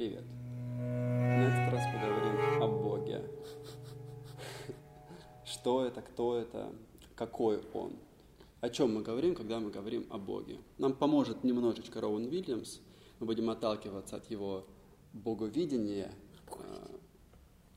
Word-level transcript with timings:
Привет. 0.00 0.24
На 0.78 1.46
этот 1.46 1.74
раз 1.74 1.82
поговорим 1.92 2.62
о 2.62 2.68
Боге. 2.68 3.22
Что 5.44 5.84
это, 5.84 6.00
кто 6.00 6.38
это, 6.38 6.72
какой 7.14 7.60
Он. 7.74 7.92
О 8.62 8.70
чем 8.70 8.94
мы 8.94 9.02
говорим, 9.02 9.34
когда 9.34 9.60
мы 9.60 9.70
говорим 9.70 10.06
о 10.08 10.16
Боге. 10.16 10.56
Нам 10.78 10.94
поможет 10.94 11.44
немножечко 11.44 12.00
Роуэн 12.00 12.28
Уильямс. 12.28 12.78
Мы 13.18 13.26
будем 13.26 13.50
отталкиваться 13.50 14.16
от 14.16 14.30
его 14.30 14.64
боговидения, 15.12 16.10
э, 16.46 16.96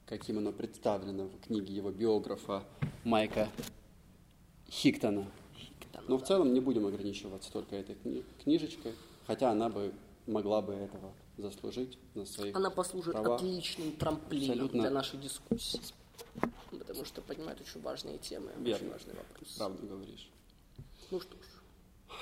каким 0.05 0.38
оно 0.38 0.54
представлено 0.54 1.26
в 1.26 1.42
книге 1.42 1.74
его 1.74 1.92
биографа 1.92 2.64
Майка 3.04 3.50
Хиктона. 4.70 5.26
Но 6.08 6.18
в 6.18 6.24
целом 6.24 6.54
не 6.54 6.62
будем 6.62 6.86
ограничиваться 6.86 7.52
только 7.52 7.76
этой 7.76 7.96
кни- 7.96 8.24
книжечкой, 8.42 8.94
хотя 9.28 9.52
она 9.52 9.68
бы 9.68 9.92
могла 10.26 10.62
бы 10.62 10.71
этого 10.71 11.12
заслужить 11.38 11.97
на 12.15 12.25
своих 12.25 12.55
Она 12.55 12.70
послужит 12.70 13.13
правах. 13.13 13.41
отличным 13.41 13.91
трамплином 13.94 14.52
Абсолютно. 14.52 14.81
для 14.81 14.89
нашей 14.91 15.20
дискуссии. 15.20 15.81
Потому 16.71 17.05
что 17.05 17.21
поднимает 17.21 17.59
очень 17.62 17.81
важные 17.81 18.17
темы, 18.17 18.52
очень 18.52 18.63
Верно. 18.63 18.89
важные 18.91 19.16
вопросы. 19.16 19.58
Правду 19.58 19.88
говоришь. 19.88 20.30
Ну 21.11 21.20
что 21.20 21.35
ж, 21.35 22.16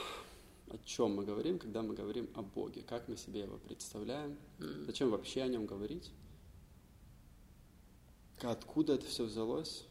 О 0.70 0.78
чем 0.86 1.16
мы 1.16 1.26
говорим, 1.26 1.60
когда 1.60 1.82
мы 1.82 1.94
говорим 1.94 2.30
о 2.36 2.42
Боге? 2.42 2.82
Как 2.82 3.08
мы 3.10 3.18
себе 3.18 3.42
его 3.42 3.58
представляем? 3.58 4.38
Зачем 4.86 5.10
вообще 5.10 5.42
о 5.42 5.48
нем 5.48 5.66
говорить? 5.66 6.10
Откуда 8.42 8.94
это 8.94 9.06
все 9.06 9.26
взялось? 9.26 9.84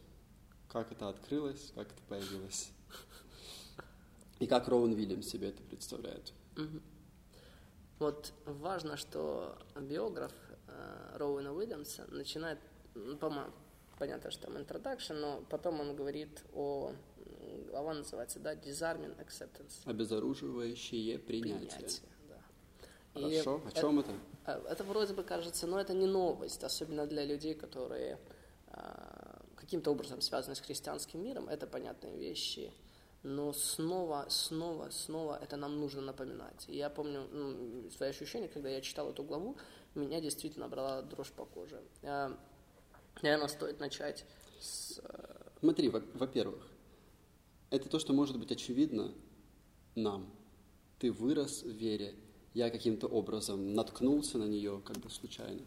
Как 0.69 0.91
это 0.93 1.09
открылось? 1.09 1.73
Как 1.75 1.89
это 1.89 2.01
появилось? 2.09 2.71
И 4.39 4.47
как 4.47 4.69
Роуэн 4.69 4.93
Вильямс 4.93 5.27
себе 5.29 5.49
это 5.51 5.63
представляет? 5.63 6.33
Вот 8.01 8.33
важно, 8.47 8.97
что 8.97 9.57
биограф 9.79 10.33
э, 10.67 11.17
Роуэна 11.17 11.53
Уильямса 11.53 12.07
начинает, 12.11 12.59
ну, 12.95 13.17
по-моему, 13.17 13.53
понятно, 13.99 14.31
что 14.31 14.47
там 14.47 14.57
introduction, 14.57 15.21
но 15.21 15.45
потом 15.51 15.81
он 15.81 15.95
говорит 15.95 16.43
о, 16.55 16.93
глава 17.69 17.95
называется, 17.95 18.41
да, 18.41 18.55
disarming 18.55 19.15
acceptance. 19.23 19.83
Обезоруживающее 19.85 21.19
принятие. 21.19 21.69
Принятие, 21.69 22.03
да. 22.29 23.21
И 23.21 23.23
Хорошо. 23.23 23.57
О 23.65 23.69
это- 23.69 23.81
чем 23.81 24.01
это? 24.01 24.11
А, 24.47 24.63
Это 24.71 24.83
вроде 24.85 25.13
бы 25.13 25.23
кажется, 25.23 25.67
но 25.67 25.79
это 25.79 25.93
не 25.93 26.07
новость, 26.07 26.65
особенно 26.65 27.07
для 27.07 27.25
людей, 27.27 27.55
которые 27.55 28.19
а, 28.69 29.43
каким-то 29.57 29.91
образом 29.91 30.23
связаны 30.23 30.55
с 30.57 30.61
христианским 30.61 31.23
миром, 31.23 31.49
это 31.49 31.67
понятные 31.67 32.17
вещи. 32.17 32.73
Но 33.23 33.53
снова, 33.53 34.27
снова, 34.31 34.89
снова 34.91 35.39
это 35.43 35.57
нам 35.57 35.79
нужно 35.79 36.01
напоминать. 36.01 36.65
Я 36.69 36.89
помню 36.89 37.27
ну, 37.33 37.91
свои 37.91 38.11
ощущения, 38.11 38.49
когда 38.49 38.71
я 38.71 38.81
читал 38.81 39.11
эту 39.11 39.23
главу, 39.23 39.57
меня 39.95 40.21
действительно 40.21 40.69
брала 40.69 41.03
дрожь 41.03 41.31
по 41.33 41.45
коже. 41.45 41.83
А, 42.03 42.35
Наверное, 43.23 43.49
стоит 43.49 43.81
начать 43.81 44.25
с... 44.61 44.99
э, 45.03 45.49
Смотри, 45.61 45.91
во- 45.91 46.03
во-первых, 46.15 46.67
это 47.69 47.89
то, 47.89 47.99
что 47.99 48.15
может 48.15 48.39
быть 48.39 48.51
очевидно 48.51 49.13
нам. 49.95 50.31
Ты 50.99 51.13
вырос 51.13 51.63
в 51.63 51.71
вере, 51.71 52.15
я 52.55 52.71
каким-то 52.71 53.07
образом 53.07 53.75
наткнулся 53.75 54.39
на 54.39 54.45
нее 54.45 54.81
как 54.85 54.97
бы 54.99 55.11
случайно. 55.11 55.61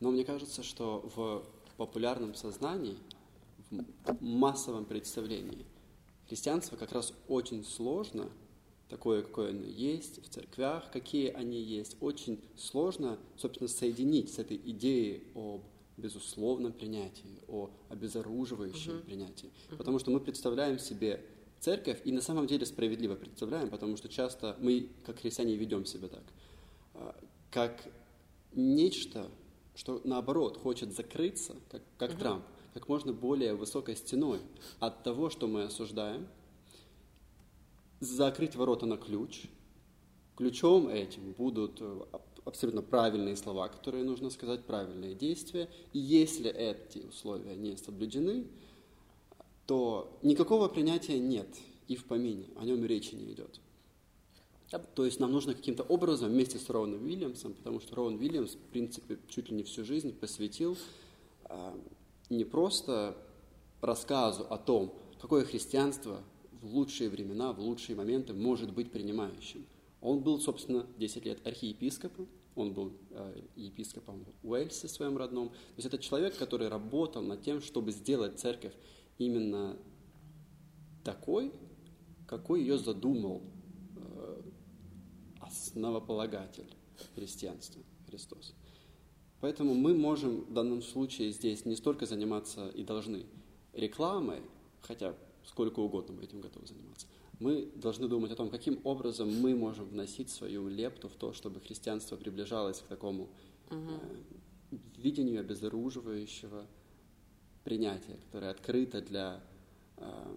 Но 0.00 0.10
мне 0.10 0.24
кажется, 0.24 0.62
что 0.62 1.10
в 1.16 1.44
популярном 1.76 2.34
сознании, 2.34 2.96
в 3.70 4.22
массовом 4.22 4.84
представлении 4.84 5.66
христианство 6.32 6.76
как 6.76 6.92
раз 6.92 7.12
очень 7.28 7.62
сложно, 7.62 8.30
такое, 8.88 9.20
какое 9.20 9.50
оно 9.50 9.66
есть, 9.66 10.24
в 10.24 10.30
церквях, 10.30 10.90
какие 10.90 11.28
они 11.28 11.60
есть, 11.60 11.98
очень 12.00 12.40
сложно, 12.56 13.18
собственно, 13.36 13.68
соединить 13.68 14.32
с 14.32 14.38
этой 14.38 14.56
идеей 14.56 15.24
об 15.34 15.60
безусловном 15.98 16.72
принятии, 16.72 17.42
о 17.48 17.68
обезоруживающем 17.90 19.02
принятии. 19.02 19.50
Потому 19.76 19.98
что 19.98 20.10
мы 20.10 20.20
представляем 20.20 20.78
себе 20.78 21.22
церковь, 21.60 22.00
и 22.06 22.12
на 22.12 22.22
самом 22.22 22.46
деле 22.46 22.64
справедливо 22.64 23.14
представляем, 23.14 23.68
потому 23.68 23.98
что 23.98 24.08
часто 24.08 24.56
мы, 24.58 24.88
как 25.04 25.18
христиане, 25.18 25.54
ведем 25.56 25.84
себя 25.84 26.08
так, 26.08 26.24
а, 26.94 27.14
как 27.50 27.92
нечто, 28.54 29.30
что 29.74 30.00
наоборот 30.04 30.56
хочет 30.56 30.94
закрыться, 30.94 31.56
как, 31.70 31.82
как 31.98 32.18
Трамп, 32.18 32.46
как 32.72 32.88
можно 32.88 33.12
более 33.12 33.54
высокой 33.54 33.96
стеной 33.96 34.40
от 34.80 35.02
того, 35.02 35.30
что 35.30 35.46
мы 35.46 35.64
осуждаем, 35.64 36.26
закрыть 38.00 38.56
ворота 38.56 38.86
на 38.86 38.96
ключ. 38.96 39.44
Ключом 40.36 40.88
этим 40.88 41.32
будут 41.32 41.80
э, 41.80 42.00
аб- 42.12 42.40
абсолютно 42.44 42.82
правильные 42.82 43.36
слова, 43.36 43.68
которые 43.68 44.04
нужно 44.04 44.30
сказать, 44.30 44.64
правильные 44.64 45.14
действия. 45.14 45.68
И 45.92 45.98
если 45.98 46.50
эти 46.50 46.98
условия 46.98 47.54
не 47.54 47.76
соблюдены, 47.76 48.46
то 49.66 50.18
никакого 50.22 50.68
принятия 50.68 51.18
нет 51.18 51.48
и 51.86 51.96
в 51.96 52.04
помине, 52.06 52.46
о 52.56 52.64
нем 52.64 52.84
речи 52.84 53.14
не 53.14 53.32
идет. 53.32 53.60
То 54.94 55.04
есть 55.04 55.20
нам 55.20 55.30
нужно 55.30 55.54
каким-то 55.54 55.82
образом 55.82 56.30
вместе 56.30 56.58
с 56.58 56.70
Роуном 56.70 57.04
Уильямсом, 57.04 57.52
потому 57.52 57.78
что 57.78 57.94
Роуэн 57.94 58.16
Уильямс, 58.16 58.54
в 58.54 58.70
принципе, 58.70 59.18
чуть 59.28 59.50
ли 59.50 59.56
не 59.56 59.64
всю 59.64 59.84
жизнь 59.84 60.14
посвятил 60.14 60.78
а, 61.44 61.78
не 62.36 62.44
просто 62.44 63.16
рассказу 63.80 64.46
о 64.48 64.58
том, 64.58 64.94
какое 65.20 65.44
христианство 65.44 66.22
в 66.60 66.74
лучшие 66.74 67.10
времена, 67.10 67.52
в 67.52 67.60
лучшие 67.60 67.96
моменты 67.96 68.32
может 68.32 68.72
быть 68.72 68.90
принимающим. 68.90 69.66
Он 70.00 70.20
был, 70.20 70.40
собственно, 70.40 70.86
10 70.98 71.24
лет 71.24 71.46
архиепископом, 71.46 72.28
он 72.54 72.74
был 72.74 72.92
э, 73.10 73.42
епископом 73.56 74.26
в 74.42 74.70
своем 74.70 75.16
родном. 75.16 75.48
То 75.48 75.76
есть 75.76 75.86
это 75.86 75.98
человек, 75.98 76.36
который 76.36 76.68
работал 76.68 77.22
над 77.22 77.42
тем, 77.42 77.62
чтобы 77.62 77.92
сделать 77.92 78.38
церковь 78.38 78.74
именно 79.18 79.76
такой, 81.02 81.52
какой 82.26 82.60
ее 82.60 82.78
задумал 82.78 83.42
э, 83.96 84.42
основополагатель 85.40 86.70
христианства, 87.14 87.82
Христос. 88.08 88.54
Поэтому 89.42 89.74
мы 89.74 89.92
можем 89.92 90.42
в 90.42 90.52
данном 90.52 90.82
случае 90.82 91.32
здесь 91.32 91.64
не 91.66 91.74
столько 91.74 92.06
заниматься 92.06 92.68
и 92.68 92.84
должны 92.84 93.26
рекламой, 93.72 94.40
хотя 94.82 95.16
сколько 95.44 95.80
угодно 95.80 96.14
мы 96.14 96.22
этим 96.22 96.40
готовы 96.40 96.68
заниматься. 96.68 97.08
Мы 97.40 97.68
должны 97.74 98.06
думать 98.06 98.30
о 98.30 98.36
том, 98.36 98.50
каким 98.50 98.78
образом 98.84 99.28
мы 99.40 99.56
можем 99.56 99.86
вносить 99.86 100.30
свою 100.30 100.68
лепту 100.68 101.08
в 101.08 101.14
то, 101.14 101.32
чтобы 101.32 101.58
христианство 101.58 102.14
приближалось 102.14 102.78
к 102.78 102.86
такому 102.86 103.30
э, 103.70 103.98
видению 104.96 105.40
обезоруживающего 105.40 106.64
принятия, 107.64 108.16
которое 108.26 108.52
открыто 108.52 109.02
для 109.02 109.42
э, 109.96 110.36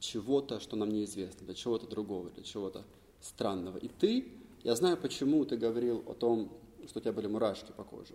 чего-то, 0.00 0.60
что 0.60 0.76
нам 0.76 0.90
неизвестно, 0.90 1.46
для 1.46 1.54
чего-то 1.54 1.86
другого, 1.86 2.28
для 2.28 2.42
чего-то 2.42 2.84
странного. 3.22 3.78
И 3.78 3.88
ты, 3.88 4.28
я 4.64 4.76
знаю, 4.76 4.98
почему 4.98 5.46
ты 5.46 5.56
говорил 5.56 6.04
о 6.06 6.12
том, 6.12 6.52
что 6.86 6.98
у 6.98 7.02
тебя 7.02 7.12
были 7.12 7.26
мурашки 7.26 7.72
по 7.72 7.84
коже. 7.84 8.14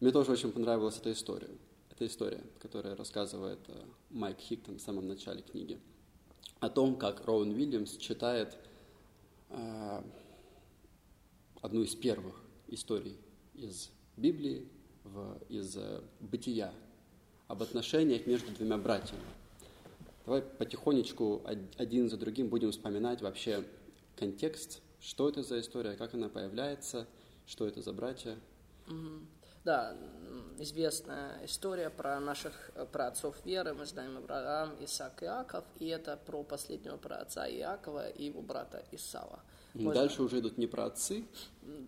Мне 0.00 0.10
тоже 0.10 0.32
очень 0.32 0.52
понравилась 0.52 0.98
эта 0.98 1.12
история. 1.12 1.50
Это 1.90 2.06
история, 2.06 2.42
которая 2.58 2.96
рассказывает 2.96 3.60
э, 3.68 3.84
Майк 4.10 4.38
Хиктон 4.38 4.78
в 4.78 4.80
самом 4.80 5.06
начале 5.06 5.42
книги. 5.42 5.78
О 6.60 6.68
том, 6.68 6.96
как 6.96 7.24
Роуэн 7.24 7.50
Уильямс 7.50 7.96
читает 7.96 8.56
э, 9.50 10.02
одну 11.62 11.82
из 11.82 11.94
первых 11.94 12.34
историй 12.68 13.16
из 13.54 13.90
Библии, 14.16 14.68
в, 15.04 15.38
из 15.48 15.76
э, 15.76 16.02
бытия, 16.20 16.72
об 17.46 17.62
отношениях 17.62 18.26
между 18.26 18.50
двумя 18.52 18.76
братьями. 18.78 19.22
Давай 20.24 20.42
потихонечку 20.42 21.42
од- 21.44 21.76
один 21.76 22.08
за 22.08 22.16
другим 22.16 22.48
будем 22.48 22.72
вспоминать 22.72 23.20
вообще 23.22 23.64
контекст, 24.16 24.80
что 25.00 25.28
это 25.28 25.42
за 25.42 25.60
история, 25.60 25.94
как 25.96 26.14
она 26.14 26.28
появляется, 26.28 27.06
что 27.46 27.66
это 27.66 27.82
за 27.82 27.92
братья. 27.92 28.36
Да, 29.64 29.92
м, 29.92 30.56
известная 30.58 31.42
история 31.46 31.88
про 31.88 32.20
наших 32.20 32.70
э, 32.74 32.84
праотцов 32.84 33.34
веры. 33.46 33.72
Мы 33.72 33.86
знаем 33.86 34.18
Авраам, 34.18 34.76
Исаак, 34.84 35.22
Иаков. 35.22 35.64
И 35.78 35.86
это 35.86 36.18
про 36.18 36.42
последнего 36.42 36.98
праотца 36.98 37.46
Иакова 37.50 38.10
и 38.10 38.24
его 38.26 38.42
брата 38.42 38.84
Исава. 38.92 39.42
Мы 39.72 39.94
Дальше 39.94 40.22
уже 40.22 40.40
идут 40.40 40.58
не 40.58 40.66
про 40.66 40.84
отцы, 40.84 41.24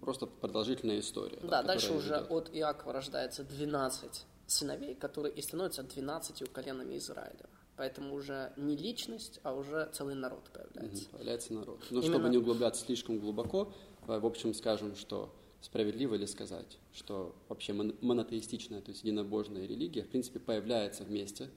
просто 0.01 0.27
продолжительная 0.27 1.01
история. 1.01 1.39
Да, 1.43 1.63
дальше 1.63 1.89
которая 1.89 1.99
уже 2.03 2.15
идет. 2.25 2.31
от 2.31 2.57
Иакова 2.57 2.93
рождается 2.95 3.45
12 3.45 4.27
сыновей, 4.47 4.95
которые 4.95 5.35
и 5.35 5.43
становятся 5.43 5.83
12 5.83 6.51
коленами 6.53 6.97
Израиля. 6.97 7.47
Поэтому 7.77 8.15
уже 8.15 8.55
не 8.57 8.75
личность, 8.75 9.39
а 9.43 9.53
уже 9.53 9.91
целый 9.93 10.15
народ 10.15 10.49
появляется. 10.51 11.03
Мгм, 11.05 11.13
Появляется 11.13 11.53
народ. 11.53 11.79
Но 11.91 12.01
Именно- 12.01 12.15
чтобы 12.15 12.29
не 12.31 12.39
углубляться 12.39 12.83
слишком 12.87 13.19
глубоко, 13.21 13.71
давай, 14.01 14.19
в 14.19 14.25
общем 14.27 14.55
скажем, 14.55 14.97
что 14.97 15.31
справедливо 15.61 16.15
ли 16.15 16.27
сказать, 16.27 16.79
что 16.93 17.35
вообще 17.49 17.73
мон- 17.73 17.97
монотеистичная, 18.01 18.81
то 18.81 18.91
есть 18.91 19.03
единобожная 19.03 19.67
религия, 19.67 20.03
в 20.03 20.09
принципе, 20.09 20.39
появляется 20.39 21.05
вместе 21.05 21.51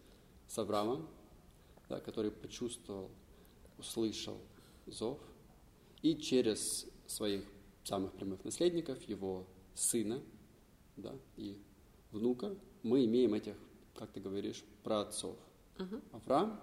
с 0.47 0.57
Авраамом, 0.57 1.07
да, 1.87 1.99
который 1.99 2.31
почувствовал, 2.31 3.09
услышал 3.77 4.37
зов, 4.85 5.19
и 6.01 6.15
через 6.15 6.87
своих 7.07 7.43
самых 7.83 8.13
прямых 8.13 8.43
наследников, 8.43 9.01
его 9.03 9.47
сына 9.73 10.21
да, 11.01 11.15
и 11.37 11.61
внука, 12.11 12.55
мы 12.83 13.05
имеем 13.05 13.33
этих, 13.33 13.55
как 13.95 14.11
ты 14.11 14.19
говоришь, 14.19 14.63
праотцов. 14.83 15.37
Мгм. 15.77 16.01
Авраам, 16.11 16.59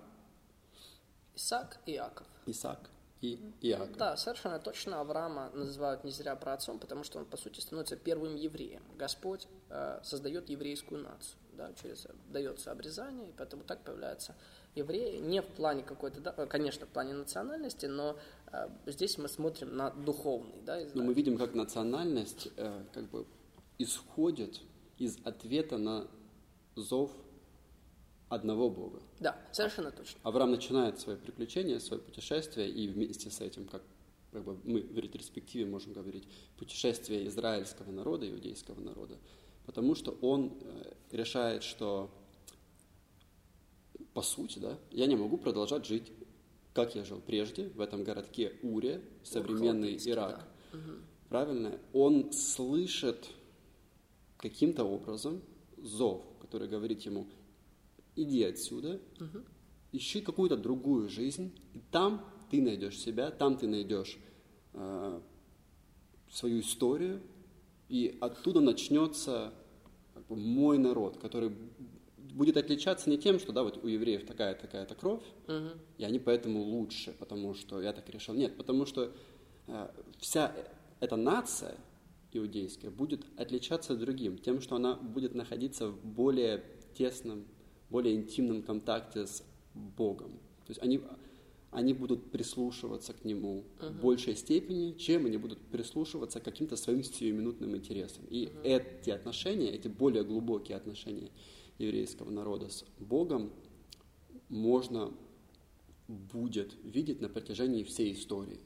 Исаак 1.34 1.80
и 1.86 1.92
Иаков. 1.92 2.26
Исаак 2.46 2.90
и 3.20 3.38
Иаков. 3.62 3.96
Да, 3.96 4.16
совершенно 4.16 4.58
точно 4.58 5.00
Авраама 5.00 5.50
называют 5.54 6.04
не 6.04 6.10
зря 6.10 6.36
праотцом, 6.36 6.78
потому 6.78 7.02
что 7.02 7.18
он, 7.18 7.24
по 7.24 7.36
сути, 7.36 7.60
становится 7.60 7.96
первым 7.96 8.36
евреем. 8.36 8.82
Господь 8.98 9.48
э, 9.70 10.00
создает 10.02 10.50
еврейскую 10.50 11.02
нацию, 11.02 11.38
да, 11.54 11.72
через 11.80 12.06
дается 12.28 12.72
обрезание, 12.72 13.30
и 13.30 13.32
поэтому 13.32 13.64
так 13.64 13.82
появляются 13.84 14.34
евреи. 14.74 15.18
Не 15.18 15.40
в 15.40 15.46
плане 15.46 15.82
какой-то, 15.82 16.20
да, 16.20 16.34
э, 16.36 16.46
конечно, 16.46 16.86
в 16.86 16.90
плане 16.90 17.14
национальности, 17.14 17.86
но 17.86 18.18
э, 18.52 18.68
здесь 18.86 19.16
мы 19.16 19.28
смотрим 19.28 19.74
на 19.76 19.90
духовный, 19.90 20.60
да, 20.62 20.76
Но 20.76 20.82
Израиль. 20.82 21.06
мы 21.06 21.14
видим, 21.14 21.38
как 21.38 21.54
национальность 21.54 22.48
э, 22.56 22.84
как 22.92 23.08
бы 23.08 23.26
исходит 23.78 24.60
из 24.98 25.18
ответа 25.24 25.78
на 25.78 26.06
зов 26.74 27.10
одного 28.28 28.70
Бога. 28.70 29.00
Да, 29.20 29.40
совершенно 29.52 29.90
точно. 29.90 30.18
Авраам 30.22 30.50
начинает 30.50 30.98
свое 30.98 31.18
приключение, 31.18 31.80
свое 31.80 32.02
путешествие, 32.02 32.68
и 32.68 32.88
вместе 32.88 33.30
с 33.30 33.40
этим, 33.40 33.66
как, 33.66 33.82
как 34.32 34.44
бы 34.44 34.58
мы 34.64 34.80
в 34.82 34.98
ретроспективе 34.98 35.66
можем 35.66 35.92
говорить, 35.92 36.28
путешествие 36.58 37.26
израильского 37.28 37.90
народа, 37.90 38.28
иудейского 38.28 38.80
народа, 38.80 39.18
потому 39.64 39.94
что 39.94 40.16
он 40.20 40.58
э, 40.60 40.92
решает, 41.12 41.62
что 41.62 42.10
по 44.16 44.22
сути, 44.22 44.58
да, 44.58 44.78
я 44.90 45.06
не 45.06 45.14
могу 45.14 45.36
продолжать 45.36 45.84
жить, 45.84 46.10
как 46.72 46.94
я 46.94 47.04
жил 47.04 47.20
прежде, 47.20 47.68
в 47.68 47.82
этом 47.82 48.02
городке 48.02 48.54
Уре, 48.62 49.02
современный 49.22 49.98
Ирак. 50.06 50.48
да. 50.72 50.78
Мгм. 50.78 51.02
Правильно? 51.28 51.78
Он 51.92 52.32
слышит 52.32 53.28
каким-то 54.38 54.84
образом 54.84 55.42
зов, 55.76 56.22
который 56.40 56.66
говорит 56.66 57.02
ему, 57.02 57.26
иди 58.16 58.42
отсюда, 58.42 59.00
Мгм. 59.20 59.44
ищи 59.92 60.20
какую-то 60.20 60.56
другую 60.56 61.08
жизнь, 61.08 61.52
и 61.74 61.80
там 61.90 62.24
ты 62.50 62.60
найдешь 62.62 62.98
себя, 62.98 63.30
там 63.30 63.56
ты 63.56 63.66
найдешь 63.66 64.18
э, 64.72 65.20
свою 66.30 66.60
историю, 66.60 67.22
и 67.88 68.16
оттуда 68.20 68.60
начнется 68.60 69.52
как 70.14 70.26
бы, 70.26 70.36
мой 70.36 70.78
народ, 70.78 71.18
который 71.18 71.52
будет 72.16 72.56
отличаться 72.56 73.08
не 73.08 73.16
тем, 73.16 73.38
что 73.38 73.52
да, 73.52 73.62
вот 73.62 73.82
у 73.82 73.86
евреев 73.86 74.26
такая 74.26 74.54
такая-то 74.54 74.94
кровь, 74.94 75.22
Мгм. 75.46 75.70
и 75.98 76.04
они 76.04 76.18
поэтому 76.18 76.62
лучше, 76.62 77.14
потому 77.18 77.54
что 77.54 77.80
я 77.80 77.92
так 77.92 78.08
решил. 78.10 78.34
Нет, 78.34 78.56
потому 78.56 78.86
что 78.86 79.12
э, 79.68 79.88
вся 80.18 80.52
эта 81.00 81.16
нация 81.16 81.76
иудейская 82.32 82.90
будет 82.90 83.24
отличаться 83.38 83.94
от 83.94 84.00
другим, 84.00 84.36
тем, 84.36 84.60
что 84.60 84.76
она 84.76 84.94
будет 84.94 85.34
находиться 85.34 85.88
в 85.88 86.04
более 86.04 86.64
тесном, 86.94 87.44
более 87.90 88.14
интимном 88.14 88.62
контакте 88.62 89.26
с 89.26 89.42
Богом. 89.74 90.32
То 90.66 90.70
есть 90.70 90.82
они, 90.82 91.00
они 91.70 91.92
будут 91.92 92.30
прислушиваться 92.30 93.12
к 93.12 93.24
Нему 93.24 93.64
в 93.80 94.00
большей 94.00 94.36
степени, 94.36 94.92
чем 94.92 95.26
они 95.26 95.36
будут 95.36 95.60
прислушиваться 95.60 96.40
к 96.40 96.44
каким-то 96.44 96.76
своим 96.76 97.02
сиюминутным 97.02 97.76
интересам. 97.76 98.24
И 98.28 98.50
эти 98.64 99.10
отношения, 99.10 99.70
эти 99.70 99.88
более 99.88 100.24
глубокие 100.24 100.76
отношения 100.76 101.30
еврейского 101.78 102.30
народа 102.30 102.68
с 102.68 102.84
Богом 102.98 103.52
можно 104.48 105.12
будет 106.08 106.74
видеть 106.84 107.20
на 107.20 107.28
протяжении 107.28 107.82
всей 107.82 108.12
истории 108.12 108.60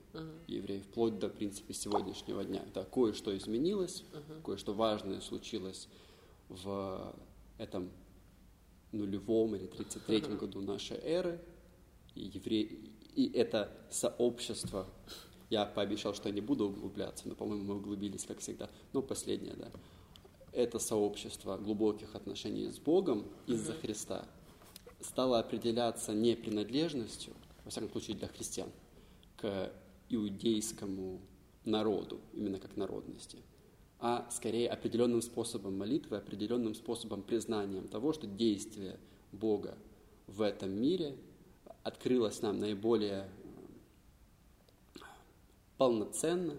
евреев, 0.47 0.85
вплоть 0.85 1.19
до, 1.19 1.29
в 1.29 1.33
принципе, 1.33 1.73
сегодняшнего 1.73 2.45
дня. 2.45 2.63
Да, 2.75 2.85
кое-что 2.85 3.37
изменилось, 3.37 4.05
кое-что 4.45 4.75
важное 4.75 5.21
случилось 5.21 5.89
в 6.49 7.15
этом 7.57 7.91
нулевом 8.93 9.55
или 9.57 9.69
33-м 9.69 10.37
году 10.37 10.61
нашей 10.61 10.99
эры, 10.99 11.41
и, 12.15 12.23
евре... 12.23 12.63
и 12.63 13.31
это 13.33 13.73
сообщество, 13.91 14.87
я 15.49 15.67
пообещал, 15.67 16.15
что 16.15 16.29
я 16.29 16.35
не 16.35 16.41
буду 16.41 16.69
углубляться, 16.69 17.29
но, 17.29 17.35
по-моему, 17.35 17.65
мы 17.65 17.77
углубились, 17.77 18.25
как 18.25 18.39
всегда, 18.39 18.69
но 18.93 19.03
последнее, 19.03 19.55
да, 19.55 19.71
это 20.53 20.79
сообщество 20.79 21.57
глубоких 21.57 22.15
отношений 22.15 22.69
с 22.69 22.79
Богом 22.79 23.27
из-за 23.47 23.73
Христа 23.73 24.27
стало 25.01 25.39
определяться 25.39 26.13
не 26.13 26.35
принадлежностью, 26.35 27.35
во 27.65 27.71
всяком 27.71 27.91
случае 27.91 28.17
для 28.17 28.29
христиан, 28.29 28.71
к 29.37 29.73
иудейскому 30.09 31.21
народу, 31.65 32.21
именно 32.33 32.59
как 32.59 32.77
народности, 32.77 33.39
а 34.01 34.27
скорее 34.31 34.71
определенным 34.71 35.21
способом 35.21 35.77
молитвы, 35.77 36.17
определенным 36.17 36.75
способом 36.75 37.23
признанием 37.23 37.87
того, 37.87 38.15
что 38.15 38.27
действие 38.27 38.99
Бога 39.31 39.77
в 40.27 40.41
этом 40.41 40.71
мире 40.71 41.17
открылось 41.83 42.41
нам 42.41 42.59
наиболее 42.59 43.29
э, 44.95 44.99
полноценно 45.77 46.57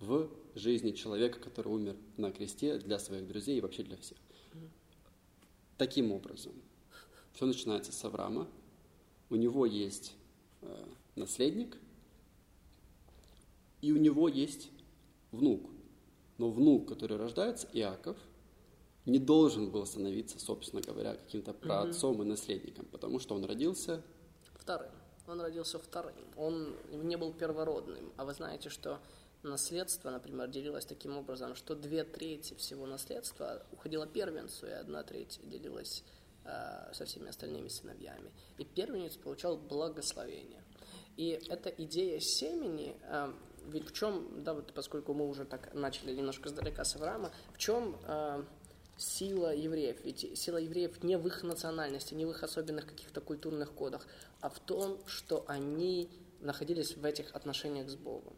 в 0.00 0.30
жизни 0.54 0.92
человека, 0.92 1.38
который 1.38 1.68
умер 1.68 1.96
на 2.16 2.32
кресте 2.32 2.78
для 2.78 2.98
своих 2.98 3.28
друзей 3.28 3.58
и 3.58 3.60
вообще 3.60 3.82
для 3.82 3.98
всех. 3.98 4.16
Таким 5.76 6.12
образом, 6.12 6.52
все 7.34 7.46
начинается 7.46 7.92
с 7.92 8.04
Авраама. 8.04 8.48
У 9.28 9.36
него 9.36 9.66
есть 9.66 10.14
э, 10.62 10.84
наследник, 11.14 11.76
и 13.82 13.92
у 13.92 13.96
него 13.96 14.28
есть 14.28 14.70
внук. 15.30 15.70
Но 16.38 16.50
внук, 16.50 16.88
который 16.88 17.16
рождается, 17.18 17.68
Иаков, 17.72 18.16
не 19.04 19.18
должен 19.18 19.70
был 19.70 19.86
становиться, 19.86 20.38
собственно 20.38 20.82
говоря, 20.82 21.14
каким-то 21.14 21.52
праотцом 21.52 22.22
и 22.22 22.24
наследником, 22.24 22.86
потому 22.86 23.18
что 23.18 23.34
он 23.34 23.44
родился 23.44 24.02
Вторым. 24.68 24.90
Он 25.26 25.40
родился 25.40 25.78
вторым. 25.78 26.14
Он 26.36 26.76
не 26.90 27.16
был 27.16 27.32
первородным. 27.32 28.12
А 28.18 28.26
вы 28.26 28.34
знаете, 28.34 28.68
что 28.68 28.98
наследство, 29.42 30.10
например, 30.10 30.48
делилось 30.48 30.84
таким 30.84 31.16
образом, 31.16 31.54
что 31.54 31.74
две 31.74 32.04
трети 32.04 32.52
всего 32.52 32.86
наследства 32.86 33.62
уходило 33.72 34.06
первенцу, 34.06 34.66
и 34.66 34.70
одна 34.70 35.02
треть 35.04 35.40
делилась 35.42 36.04
э, 36.44 36.92
со 36.92 37.06
всеми 37.06 37.28
остальными 37.28 37.68
сыновьями. 37.68 38.30
И 38.58 38.64
первенец 38.64 39.16
получал 39.16 39.56
благословение. 39.56 40.62
И 41.16 41.30
эта 41.48 41.70
идея 41.70 42.20
семени, 42.20 42.94
э, 43.02 43.32
ведь 43.70 43.88
в 43.88 43.92
чем, 43.92 44.42
да, 44.42 44.54
вот 44.54 44.72
поскольку 44.72 45.14
мы 45.14 45.28
уже 45.28 45.44
так 45.44 45.72
начали 45.74 46.12
немножко 46.12 46.48
сдалека 46.48 46.84
с 46.84 46.96
Авраама, 46.96 47.30
в 47.52 47.58
чем 47.58 47.96
э, 48.06 48.42
сила 48.96 49.54
евреев? 49.54 50.04
Ведь 50.04 50.38
сила 50.38 50.58
евреев 50.58 51.02
не 51.02 51.16
в 51.16 51.26
их 51.26 51.42
национальности, 51.42 52.14
не 52.14 52.26
в 52.26 52.30
их 52.30 52.42
особенных 52.42 52.86
каких-то 52.86 53.20
культурных 53.20 53.72
кодах, 53.72 54.06
а 54.40 54.48
в 54.48 54.58
том, 54.58 54.98
что 55.06 55.44
они 55.46 56.08
находились 56.40 56.96
в 56.96 57.04
этих 57.04 57.34
отношениях 57.34 57.88
с 57.88 57.96
Богом. 57.96 58.34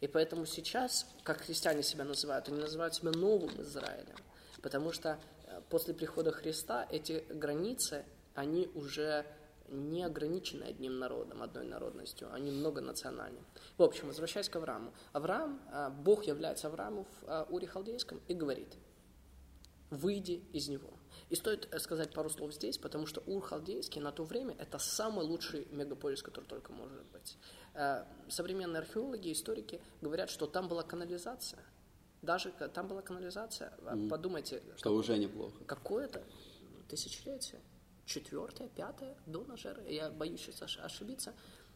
И 0.00 0.08
поэтому 0.08 0.46
сейчас, 0.46 1.06
как 1.22 1.42
христиане 1.42 1.82
себя 1.82 2.04
называют, 2.04 2.48
они 2.48 2.58
называют 2.58 2.94
себя 2.94 3.12
новым 3.12 3.62
Израилем. 3.62 4.16
Потому 4.60 4.92
что 4.92 5.18
э, 5.46 5.60
после 5.70 5.94
прихода 5.94 6.32
Христа 6.32 6.86
эти 6.90 7.24
границы, 7.30 8.04
они 8.34 8.68
уже 8.74 9.24
не 9.72 10.04
ограничены 10.04 10.64
одним 10.64 10.98
народом, 10.98 11.42
одной 11.42 11.66
народностью, 11.66 12.32
они 12.32 12.50
многонациональны. 12.50 13.40
В 13.78 13.82
общем, 13.82 14.06
возвращаясь 14.08 14.48
к 14.48 14.56
Аврааму. 14.56 14.92
Авраам, 15.12 15.60
э, 15.72 15.90
Бог 15.90 16.24
является 16.24 16.68
Аврааму 16.68 17.04
в 17.04 17.24
э, 17.28 17.44
Уре 17.50 17.66
Халдейском 17.66 18.20
и 18.28 18.34
говорит, 18.34 18.76
выйди 19.90 20.42
из 20.52 20.68
него. 20.68 20.90
И 21.30 21.34
стоит 21.36 21.68
э, 21.72 21.78
сказать 21.78 22.12
пару 22.12 22.30
слов 22.30 22.52
здесь, 22.54 22.78
потому 22.78 23.06
что 23.06 23.22
Ур 23.26 23.42
Халдейский 23.42 24.00
на 24.00 24.12
то 24.12 24.24
время 24.24 24.54
это 24.58 24.78
самый 24.78 25.24
лучший 25.24 25.66
мегаполис, 25.70 26.22
который 26.22 26.44
только 26.46 26.72
может 26.72 27.02
быть. 27.12 27.38
Э, 27.74 28.04
Современные 28.28 28.80
археологи, 28.80 29.32
историки 29.32 29.80
говорят, 30.00 30.30
что 30.30 30.46
там 30.46 30.68
была 30.68 30.82
канализация. 30.82 31.62
Даже 32.22 32.52
там 32.52 32.86
была 32.86 33.02
канализация. 33.02 33.72
А 33.84 34.08
Подумайте, 34.08 34.62
что 34.76 34.94
уже 34.94 35.18
неплохо. 35.18 35.56
какое-то 35.66 36.22
тысячелетие, 36.88 37.60
четвертое, 38.12 38.68
пятое 38.68 39.14
до 39.26 39.44
нашей 39.44 39.70
эры, 39.72 39.82
я 39.90 40.10
боюсь 40.10 40.40
сейчас 40.40 40.62
ош- 40.62 40.80
ошибиться. 40.84 41.32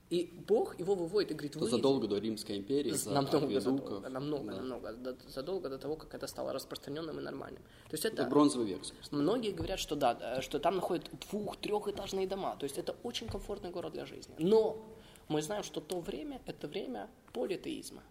И 0.08 0.30
Бог 0.46 0.78
его 0.78 0.94
выводит 0.94 1.32
и 1.32 1.34
говорит, 1.34 1.56
вы 1.56 1.68
задолго 1.68 2.06
до 2.06 2.18
Римской 2.18 2.56
империи, 2.58 2.92
за 2.92 3.10
намного, 3.10 3.60
задолго, 3.60 4.08
намного, 4.08 4.50
Да. 4.52 4.56
намного, 4.58 4.92
до- 4.92 5.16
задолго 5.28 5.68
до 5.68 5.78
того, 5.78 5.96
как 5.96 6.14
это 6.14 6.28
стало 6.28 6.52
распространенным 6.52 7.18
и 7.18 7.22
нормальным. 7.22 7.60
То 7.90 7.94
есть 7.94 8.04
Это 8.04 8.22
это, 8.22 8.30
бронзовый 8.30 8.68
век, 8.68 8.84
собственно. 8.84 9.22
многие 9.22 9.50
говорят, 9.50 9.80
что 9.80 9.96
да, 9.96 10.40
что 10.42 10.60
там 10.60 10.76
находят 10.76 11.10
двух, 11.28 11.56
трехэтажные 11.56 12.28
дома. 12.28 12.56
То 12.56 12.64
есть 12.64 12.78
это 12.78 12.94
очень 13.02 13.26
комфортный 13.26 13.70
город 13.70 13.94
для 13.94 14.06
жизни. 14.06 14.32
Но 14.38 14.78
мы 15.26 15.42
знаем, 15.42 15.64
что 15.64 15.80
то 15.80 15.98
время– 16.00 16.40
это 16.46 16.68
время 16.68 17.10
политеизма. 17.32 18.02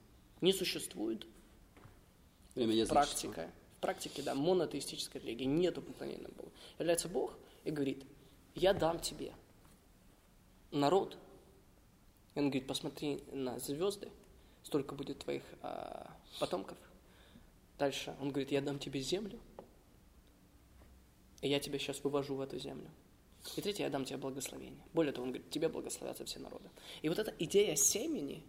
Не 0.42 0.52
существует 0.52 1.26
Время 2.56 2.86
практика. 2.88 3.50
В 3.78 3.80
практике, 3.82 4.22
да, 4.22 4.34
монотеистической 4.36 5.22
религии, 5.22 5.46
нету 5.46 5.82
поклонения 5.82 6.28
Богу. 6.28 6.52
Является 6.80 7.08
Бог 7.08 7.38
и 7.64 7.72
говорит, 7.72 8.04
я 8.56 8.74
дам 8.74 9.00
тебе 9.00 9.34
народ. 10.72 11.18
И 12.34 12.40
он 12.40 12.46
говорит, 12.46 12.68
посмотри 12.68 13.24
на 13.32 13.60
звезды, 13.60 14.10
столько 14.64 14.96
будет 14.96 15.20
твоих 15.20 15.44
а, 15.62 16.12
потомков. 16.40 16.78
Дальше 17.78 18.16
он 18.22 18.30
говорит, 18.30 18.52
я 18.52 18.62
дам 18.62 18.80
тебе 18.80 19.02
землю, 19.02 19.40
и 21.42 21.50
я 21.50 21.60
тебя 21.60 21.78
сейчас 21.78 22.04
вывожу 22.04 22.36
в 22.36 22.42
эту 22.42 22.58
землю. 22.58 22.90
И 23.56 23.62
третье, 23.62 23.84
я 23.84 23.90
дам 23.90 24.06
тебе 24.06 24.18
благословение. 24.18 24.82
Более 24.94 25.14
того, 25.14 25.26
он 25.26 25.32
говорит, 25.32 25.50
тебе 25.52 25.70
благословятся 25.70 26.26
все 26.26 26.40
народы. 26.40 26.70
И 27.02 27.10
вот 27.10 27.20
эта 27.20 27.34
идея 27.38 27.76
семени, 27.76 28.44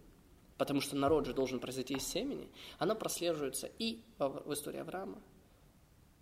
потому 0.57 0.81
что 0.81 0.95
народ 0.95 1.25
же 1.27 1.33
должен 1.33 1.59
произойти 1.59 1.93
из 1.93 2.07
семени, 2.07 2.49
она 2.79 2.95
прослеживается 2.95 3.69
и 3.77 4.01
в 4.17 4.51
истории 4.53 4.79
Авраама, 4.79 5.21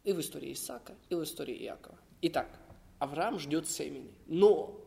и 0.03 0.11
в 0.11 0.19
истории 0.19 0.51
Исаака, 0.53 0.95
и 1.09 1.15
в 1.15 1.23
истории 1.23 1.55
Иакова. 1.63 1.97
Итак, 2.21 2.59
Авраам 2.99 3.39
ждет 3.39 3.69
семени, 3.69 4.13
но 4.25 4.81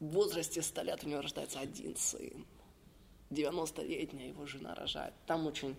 в 0.00 0.06
возрасте 0.06 0.62
100 0.62 0.82
лет 0.82 1.04
у 1.04 1.08
него 1.08 1.20
рождается 1.20 1.60
один 1.60 1.96
сын. 1.96 2.46
90-летняя 3.30 4.28
его 4.28 4.46
жена 4.46 4.74
рожает. 4.74 5.14
Там 5.26 5.46
очень 5.46 5.76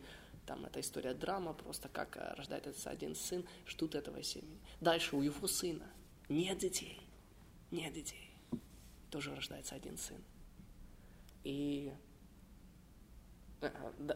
там 0.49 0.65
эта 0.65 0.79
история 0.79 1.13
драма, 1.13 1.53
просто 1.53 1.89
как 1.89 2.17
э, 2.17 2.33
рождается 2.35 2.89
один 2.89 3.15
сын, 3.15 3.45
ждут 3.67 3.93
этого 3.93 4.23
семени. 4.23 4.59
Дальше 4.81 5.15
у 5.15 5.21
его 5.21 5.47
сына 5.47 5.85
нет 6.27 6.57
детей, 6.57 6.99
нет 7.69 7.93
детей. 7.93 8.31
Тоже 9.11 9.35
рождается 9.35 9.75
один 9.75 9.95
сын. 9.95 10.17
И, 11.43 11.93
э, 13.61 13.69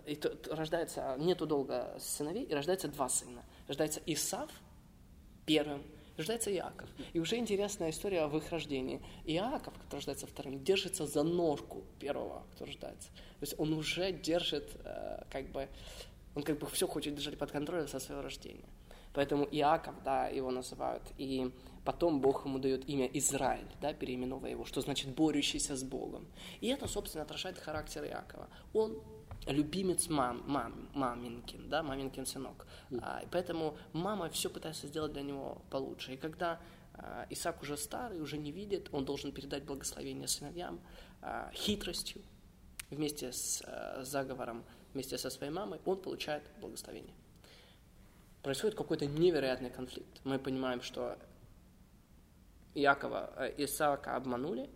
и 0.08 0.20
рождается, 0.50 1.16
нету 1.20 1.46
долго 1.46 1.96
сыновей, 2.00 2.46
и 2.46 2.54
рождается 2.56 2.88
два 2.88 3.10
сына. 3.10 3.44
Рождается 3.68 4.02
Исав 4.08 4.50
первым, 5.46 5.84
рождается 6.17 6.53
Иаков. 6.53 6.89
И 7.13 7.20
уже 7.20 7.38
интересная 7.38 7.89
история 7.89 8.25
в 8.27 8.38
их 8.38 8.50
рождении. 8.51 9.01
Иаков, 9.25 9.74
который 9.74 10.00
рождается 10.00 10.27
вторым, 10.27 10.63
держится 10.63 11.05
за 11.05 11.24
ножку 11.24 11.84
первого, 12.00 12.43
кто 12.53 12.65
рождается. 12.65 13.10
То 13.10 13.41
есть 13.41 13.55
он 13.58 13.74
уже 13.74 14.12
держит, 14.12 14.72
э, 14.84 15.24
как 15.32 15.50
бы, 15.51 15.67
он 16.36 16.43
как 16.43 16.60
бы 16.60 16.67
все 16.67 16.88
хочет 16.88 17.15
держать 17.15 17.38
под 17.38 17.51
контролем 17.51 17.88
со 17.88 18.00
своего 18.00 18.22
рождения. 18.22 18.70
Поэтому 19.13 19.48
Иаков, 19.51 19.96
да, 20.03 20.27
его 20.27 20.51
называют. 20.51 21.03
И 21.17 21.51
потом 21.86 22.20
Бог 22.20 22.46
ему 22.46 22.60
дает 22.60 22.89
имя 22.89 23.05
Израиль, 23.13 23.67
да, 23.82 23.93
переименовывая 23.93 24.51
его, 24.51 24.65
что 24.65 24.82
значит 24.82 25.10
борющийся 25.10 25.75
с 25.75 25.84
Богом. 25.84 26.25
И 26.62 26.67
это, 26.67 26.88
собственно, 26.88 27.24
отражает 27.24 27.60
характер 27.60 28.05
Иакова. 28.05 28.48
Он 28.74 29.01
любимец 29.48 30.10
мам, 30.10 30.44
мам, 30.48 30.90
маминкин, 30.94 31.70
да, 31.70 31.84
маминкин 31.84 32.26
сынок. 32.26 32.66
А, 33.02 33.22
и 33.24 33.28
поэтому 33.30 33.78
мама 33.92 34.30
все 34.30 34.50
пытается 34.50 34.88
сделать 34.88 35.14
для 35.14 35.22
него 35.22 35.62
получше. 35.70 36.14
И 36.14 36.18
когда 36.18 36.62
а, 36.94 37.26
Исаак 37.30 37.62
уже 37.62 37.78
старый, 37.78 38.22
уже 38.22 38.38
не 38.38 38.52
видит, 38.52 38.90
он 38.92 39.06
должен 39.06 39.32
передать 39.32 39.64
благословение 39.64 40.28
сыновьям 40.28 40.80
а, 41.22 41.52
хитростью, 41.54 42.22
вместе 42.90 43.32
с 43.32 43.62
а, 43.66 44.04
заговором, 44.04 44.64
вместе 44.94 45.18
со 45.18 45.30
своей 45.30 45.52
мамой, 45.52 45.80
он 45.86 46.02
получает 46.02 46.44
благословение. 46.60 47.14
Происходит 48.42 48.76
какой-то 48.76 49.06
невероятный 49.06 49.70
конфликт. 49.70 50.20
Мы 50.24 50.38
понимаем, 50.38 50.82
что 50.82 51.18
Иакова, 52.76 53.32
э, 53.38 53.54
Исаака 53.64 54.16
обманули, 54.16 54.70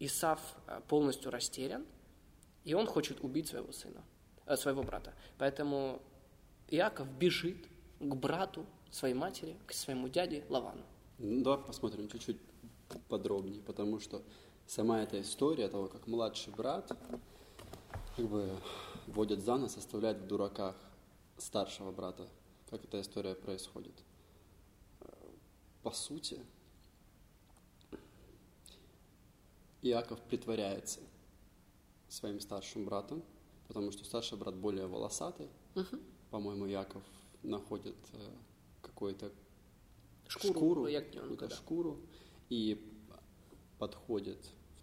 Исав 0.00 0.40
э, 0.66 0.80
полностью 0.88 1.30
растерян– 1.30 1.86
и 2.64 2.74
он 2.74 2.86
хочет 2.86 3.20
убить 3.20 3.48
своего 3.48 3.72
сына, 3.72 4.02
э, 4.46 4.56
своего 4.56 4.82
брата. 4.82 5.14
Поэтому 5.38 6.00
Иаков 6.68 7.08
бежит 7.18 7.68
к 7.98 8.14
брату 8.14 8.66
своей 8.90 9.14
матери, 9.14 9.56
к 9.66 9.72
своему 9.72 10.08
дяде 10.08 10.44
Лавану. 10.48 10.82
Ну, 11.18 11.42
давай 11.42 11.64
посмотрим 11.64 12.08
чуть-чуть 12.08 12.38
подробнее, 13.08 13.60
потому 13.62 14.00
что 14.00 14.22
сама 14.66 15.02
эта 15.02 15.20
история 15.20 15.68
того, 15.68 15.88
как 15.88 16.06
младший 16.06 16.52
брат 16.52 16.90
как 18.16 18.26
бы 18.26 18.56
водит 19.06 19.40
за 19.40 19.56
нос, 19.56 19.76
оставляет 19.76 20.18
в 20.18 20.26
дураках 20.26 20.76
старшего 21.38 21.92
брата. 21.92 22.28
Как 22.68 22.84
эта 22.84 23.00
история 23.00 23.34
происходит? 23.34 23.94
По 25.82 25.92
сути, 25.92 26.40
Иаков 29.82 30.20
притворяется 30.20 31.00
своим 32.10 32.40
старшим 32.40 32.84
братом, 32.84 33.22
потому 33.68 33.92
что 33.92 34.04
старший 34.04 34.36
брат 34.36 34.54
более 34.56 34.86
волосатый. 34.86 35.48
Угу. 35.74 36.00
По-моему, 36.30 36.66
Яков 36.66 37.02
находит 37.42 37.96
э, 38.12 38.30
какую-то 38.82 39.32
шкуру, 40.28 40.54
шкуру, 40.54 40.84
какую-то 40.84 41.48
да. 41.48 41.54
шкуру 41.54 42.00
и 42.48 42.84
подходит 43.78 44.38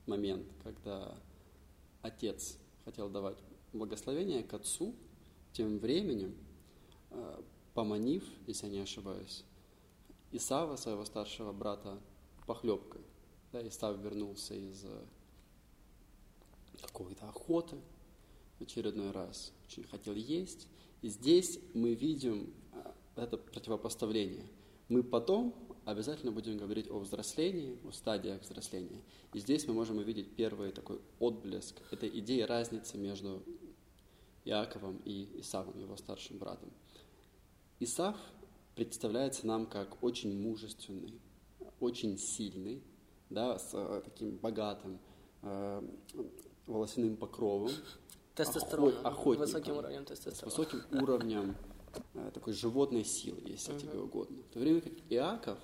в 0.05 0.09
момент, 0.09 0.47
когда 0.63 1.15
отец 2.01 2.57
хотел 2.85 3.09
давать 3.09 3.37
благословение 3.73 4.43
к 4.43 4.53
отцу, 4.53 4.95
тем 5.51 5.79
временем, 5.79 6.35
э, 7.11 7.41
поманив, 7.73 8.23
если 8.47 8.67
я 8.67 8.71
не 8.71 8.79
ошибаюсь, 8.79 9.43
Исава, 10.31 10.75
своего 10.75 11.05
старшего 11.05 11.51
брата, 11.51 11.99
похлебкой. 12.45 13.01
Да, 13.51 13.65
Исав 13.67 13.97
вернулся 13.97 14.55
из 14.55 14.85
э, 16.87 16.91
какой-то 16.91 17.27
охоты 17.27 17.77
в 18.59 18.63
очередной 18.63 19.11
раз, 19.11 19.53
очень 19.67 19.83
хотел 19.83 20.15
есть. 20.15 20.67
И 21.01 21.09
здесь 21.09 21.59
мы 21.73 21.93
видим 21.93 22.53
а, 22.73 22.93
это 23.15 23.37
противопоставление. 23.37 24.47
Мы 24.89 25.03
потом 25.03 25.53
обязательно 25.85 26.31
будем 26.31 26.57
говорить 26.57 26.89
о 26.89 26.99
взрослении, 26.99 27.77
о 27.85 27.91
стадиях 27.91 28.41
взросления. 28.41 29.01
И 29.33 29.39
здесь 29.39 29.67
мы 29.67 29.73
можем 29.73 29.97
увидеть 29.97 30.35
первый 30.35 30.71
такой 30.71 30.99
отблеск 31.19 31.81
этой 31.91 32.09
идеи 32.19 32.41
разницы 32.41 32.97
между 32.97 33.43
Иаковом 34.45 35.01
и 35.05 35.39
Исавом, 35.41 35.79
его 35.79 35.97
старшим 35.97 36.37
братом. 36.37 36.71
Исав 37.79 38.17
представляется 38.75 39.45
нам 39.45 39.65
как 39.65 40.03
очень 40.03 40.39
мужественный, 40.39 41.19
очень 41.79 42.17
сильный, 42.17 42.81
да, 43.29 43.59
с 43.59 43.73
э, 43.73 44.01
таким 44.03 44.37
богатым, 44.37 44.99
э, 45.41 45.81
волосяным 46.67 47.17
покровом, 47.17 47.71
Тестостерон, 48.35 48.93
охот, 49.03 49.39
высоким 49.39 49.77
уровнем 49.77 50.05
тестостерона. 50.05 50.51
С 50.51 50.57
высоким 50.57 51.01
уровнем 51.01 51.55
э, 52.13 52.29
такой 52.31 52.53
животной 52.53 53.03
силы, 53.03 53.41
если 53.45 53.73
uh-huh. 53.73 53.81
тебе 53.81 53.99
угодно. 53.99 54.43
В 54.43 54.53
то 54.53 54.59
время 54.59 54.81
как 54.81 54.93
Иаков 55.09 55.57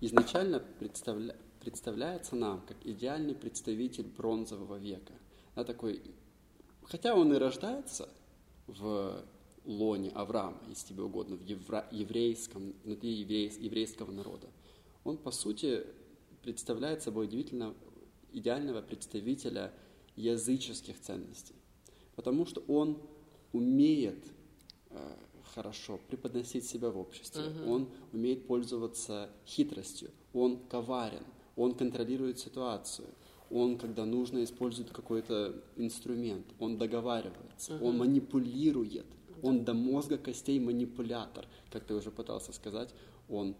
изначально 0.00 0.58
представля... 0.58 1.36
представляется 1.60 2.34
нам 2.34 2.62
как 2.66 2.78
идеальный 2.84 3.36
представитель 3.36 4.06
бронзового 4.08 4.76
века. 4.76 5.12
Да, 5.54 5.62
такой, 5.62 6.02
хотя 6.82 7.14
он 7.14 7.32
и 7.32 7.36
рождается 7.36 8.08
в 8.66 9.24
лоне 9.64 10.10
Авраама, 10.10 10.58
если 10.68 10.88
тебе 10.88 11.04
угодно, 11.04 11.36
в 11.36 11.44
евра... 11.44 11.86
еврейском, 11.92 12.74
внутри 12.82 13.12
еврейс... 13.12 13.56
еврейского 13.56 14.10
народа, 14.10 14.48
он, 15.04 15.16
по 15.16 15.30
сути, 15.30 15.86
представляет 16.42 17.04
собой 17.04 17.26
удивительно 17.26 17.72
идеального 18.32 18.82
представителя 18.82 19.72
языческих 20.16 21.00
ценностей, 21.00 21.54
потому 22.14 22.46
что 22.46 22.62
он 22.66 22.98
умеет 23.52 24.24
э, 24.90 25.16
хорошо 25.54 25.98
преподносить 26.08 26.66
себя 26.66 26.90
в 26.90 26.98
обществе, 26.98 27.42
uh-huh. 27.42 27.70
он 27.70 27.88
умеет 28.12 28.46
пользоваться 28.46 29.30
хитростью, 29.46 30.10
он 30.32 30.58
коварен, 30.68 31.24
он 31.56 31.74
контролирует 31.74 32.38
ситуацию, 32.38 33.08
он, 33.50 33.78
когда 33.78 34.04
нужно, 34.04 34.42
использует 34.42 34.90
какой-то 34.90 35.62
инструмент, 35.76 36.46
он 36.58 36.78
договаривается, 36.78 37.74
uh-huh. 37.74 37.82
он 37.82 37.98
манипулирует, 37.98 39.06
он 39.42 39.64
до 39.64 39.74
мозга 39.74 40.18
костей 40.18 40.58
манипулятор, 40.58 41.46
как 41.70 41.84
ты 41.84 41.94
уже 41.94 42.10
пытался 42.10 42.52
сказать, 42.52 42.92
он 43.28 43.54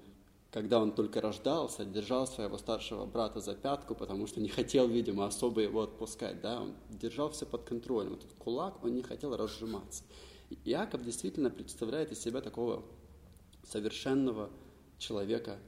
когда 0.51 0.81
он 0.81 0.93
только 0.93 1.21
рождался, 1.21 1.85
держал 1.85 2.27
своего 2.27 2.57
старшего 2.59 3.05
брата 3.05 3.41
за 3.41 3.55
пятку, 3.55 3.95
потому 3.95 4.27
что 4.27 4.41
не 4.41 4.49
хотел, 4.49 4.89
видимо, 4.89 5.27
особо 5.27 5.61
его 5.61 5.83
отпускать. 5.83 6.41
Да? 6.41 6.63
Он 6.63 6.75
держал 6.89 7.31
все 7.31 7.47
под 7.47 7.65
контролем. 7.65 8.15
Этот 8.15 8.33
кулак, 8.35 8.83
он 8.85 8.95
не 8.95 9.03
хотел 9.03 9.37
разжиматься. 9.37 10.05
И 10.51 10.59
Иаков 10.65 11.05
действительно 11.05 11.51
представляет 11.51 12.13
из 12.13 12.21
себя 12.21 12.41
такого 12.41 12.85
совершенного 13.65 14.51
человека 14.99 15.59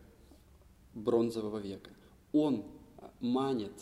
бронзового 0.94 1.58
века. 1.58 1.90
Он 2.32 2.64
манит 3.20 3.73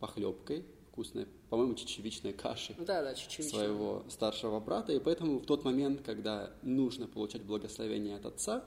похлебкой, 0.00 0.64
вкусной, 0.90 1.26
по-моему, 1.50 1.74
чечевичной 1.74 2.32
кашей 2.32 2.76
да, 2.78 3.02
да, 3.02 3.14
своего 3.16 4.04
старшего 4.08 4.60
брата, 4.60 4.92
и 4.92 5.00
поэтому 5.00 5.40
в 5.40 5.46
тот 5.46 5.64
момент, 5.64 6.02
когда 6.02 6.52
нужно 6.62 7.06
получать 7.08 7.42
благословение 7.42 8.16
от 8.16 8.26
отца, 8.26 8.64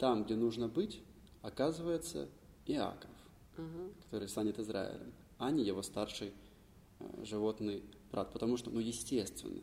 там, 0.00 0.24
где 0.24 0.34
нужно 0.34 0.66
быть, 0.66 1.02
оказывается 1.42 2.28
Иаков, 2.66 3.10
угу. 3.56 3.92
который 4.04 4.28
станет 4.28 4.58
Израилем, 4.58 5.12
а 5.38 5.50
не 5.50 5.62
его 5.62 5.82
старший 5.82 6.32
э, 6.98 7.24
животный 7.24 7.84
брат. 8.10 8.32
Потому 8.32 8.56
что, 8.56 8.70
ну, 8.70 8.80
естественно, 8.80 9.60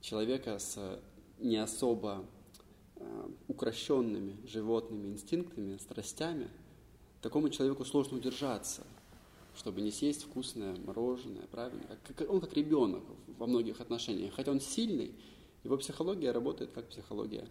человека 0.00 0.58
с 0.60 1.00
не 1.40 1.56
особо 1.56 2.24
э, 2.94 3.28
укращенными 3.48 4.36
животными 4.46 5.08
инстинктами, 5.08 5.76
страстями, 5.78 6.48
такому 7.20 7.48
человеку 7.48 7.84
сложно 7.84 8.18
удержаться, 8.18 8.86
чтобы 9.56 9.80
не 9.80 9.90
съесть 9.90 10.22
вкусное 10.22 10.76
мороженое, 10.86 11.46
правильно? 11.50 11.82
Как, 12.16 12.30
он 12.30 12.40
как 12.40 12.52
ребенок 12.54 13.02
во 13.38 13.46
многих 13.48 13.80
отношениях. 13.80 14.34
Хотя 14.34 14.52
он 14.52 14.60
сильный, 14.60 15.12
Его 15.64 15.76
психология 15.78 16.30
работает 16.30 16.70
как 16.70 16.88
психология 16.88 17.48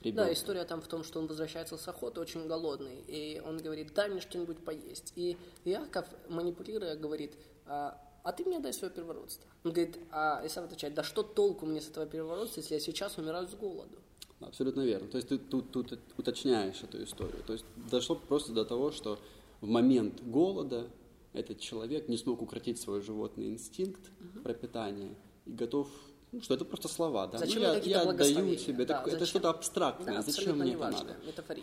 ребенка. 0.00 0.28
Да, 0.28 0.32
история 0.32 0.64
там 0.64 0.80
в 0.80 0.88
том, 0.88 1.04
что 1.04 1.20
он 1.20 1.26
возвращается 1.26 1.76
с 1.76 1.88
охоты 1.88 2.20
очень 2.20 2.46
голодный, 2.46 3.02
и 3.06 3.42
он 3.44 3.58
говорит, 3.58 3.92
дай 3.94 4.08
мне 4.08 4.20
что-нибудь 4.20 4.58
поесть. 4.58 5.12
И 5.16 5.36
Яков, 5.64 6.06
манипулируя, 6.28 6.96
говорит, 6.96 7.36
а, 7.66 8.00
а 8.22 8.32
ты 8.32 8.44
мне 8.44 8.60
дай 8.60 8.72
свое 8.72 8.92
первородство. 8.92 9.48
Он 9.64 9.72
говорит, 9.72 9.98
а 10.10 10.42
Исав 10.44 10.64
отвечает, 10.64 10.94
да 10.94 11.02
что 11.02 11.22
толку 11.22 11.66
мне 11.66 11.80
с 11.80 11.88
этого 11.88 12.06
первородства, 12.06 12.60
если 12.60 12.74
я 12.74 12.80
сейчас 12.80 13.18
умираю 13.18 13.46
с 13.46 13.54
голоду? 13.54 13.98
Абсолютно 14.40 14.82
верно. 14.82 15.08
То 15.08 15.16
есть 15.16 15.28
ты 15.28 15.38
тут, 15.38 15.72
тут 15.72 15.98
уточняешь 16.18 16.82
эту 16.82 17.02
историю. 17.02 17.42
То 17.46 17.54
есть 17.54 17.64
дошло 17.90 18.16
просто 18.16 18.52
до 18.52 18.64
того, 18.64 18.90
что 18.90 19.18
в 19.60 19.66
момент 19.66 20.22
голода 20.22 20.88
этот 21.32 21.60
человек 21.60 22.08
не 22.08 22.16
смог 22.16 22.42
укротить 22.42 22.80
свой 22.80 23.00
животный 23.00 23.48
инстинкт 23.48 24.00
угу. 24.20 24.42
пропитания 24.42 25.14
и 25.46 25.52
готов 25.52 25.88
ну, 26.32 26.40
что 26.42 26.54
это 26.54 26.64
просто 26.64 26.88
слова, 26.88 27.26
да. 27.26 27.38
Зачем 27.38 27.62
ну, 27.62 27.68
я, 27.68 27.78
я 27.78 28.00
отдаю 28.02 28.56
тебе, 28.56 28.84
да, 28.84 29.02
это, 29.02 29.16
это 29.16 29.26
что-то 29.26 29.50
абстрактное, 29.50 30.16
да, 30.16 30.22
зачем 30.22 30.58
мне 30.58 30.74
это 30.74 30.90
надо? 30.90 31.16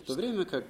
В 0.03 0.05
то 0.05 0.13
время 0.13 0.46
как... 0.46 0.65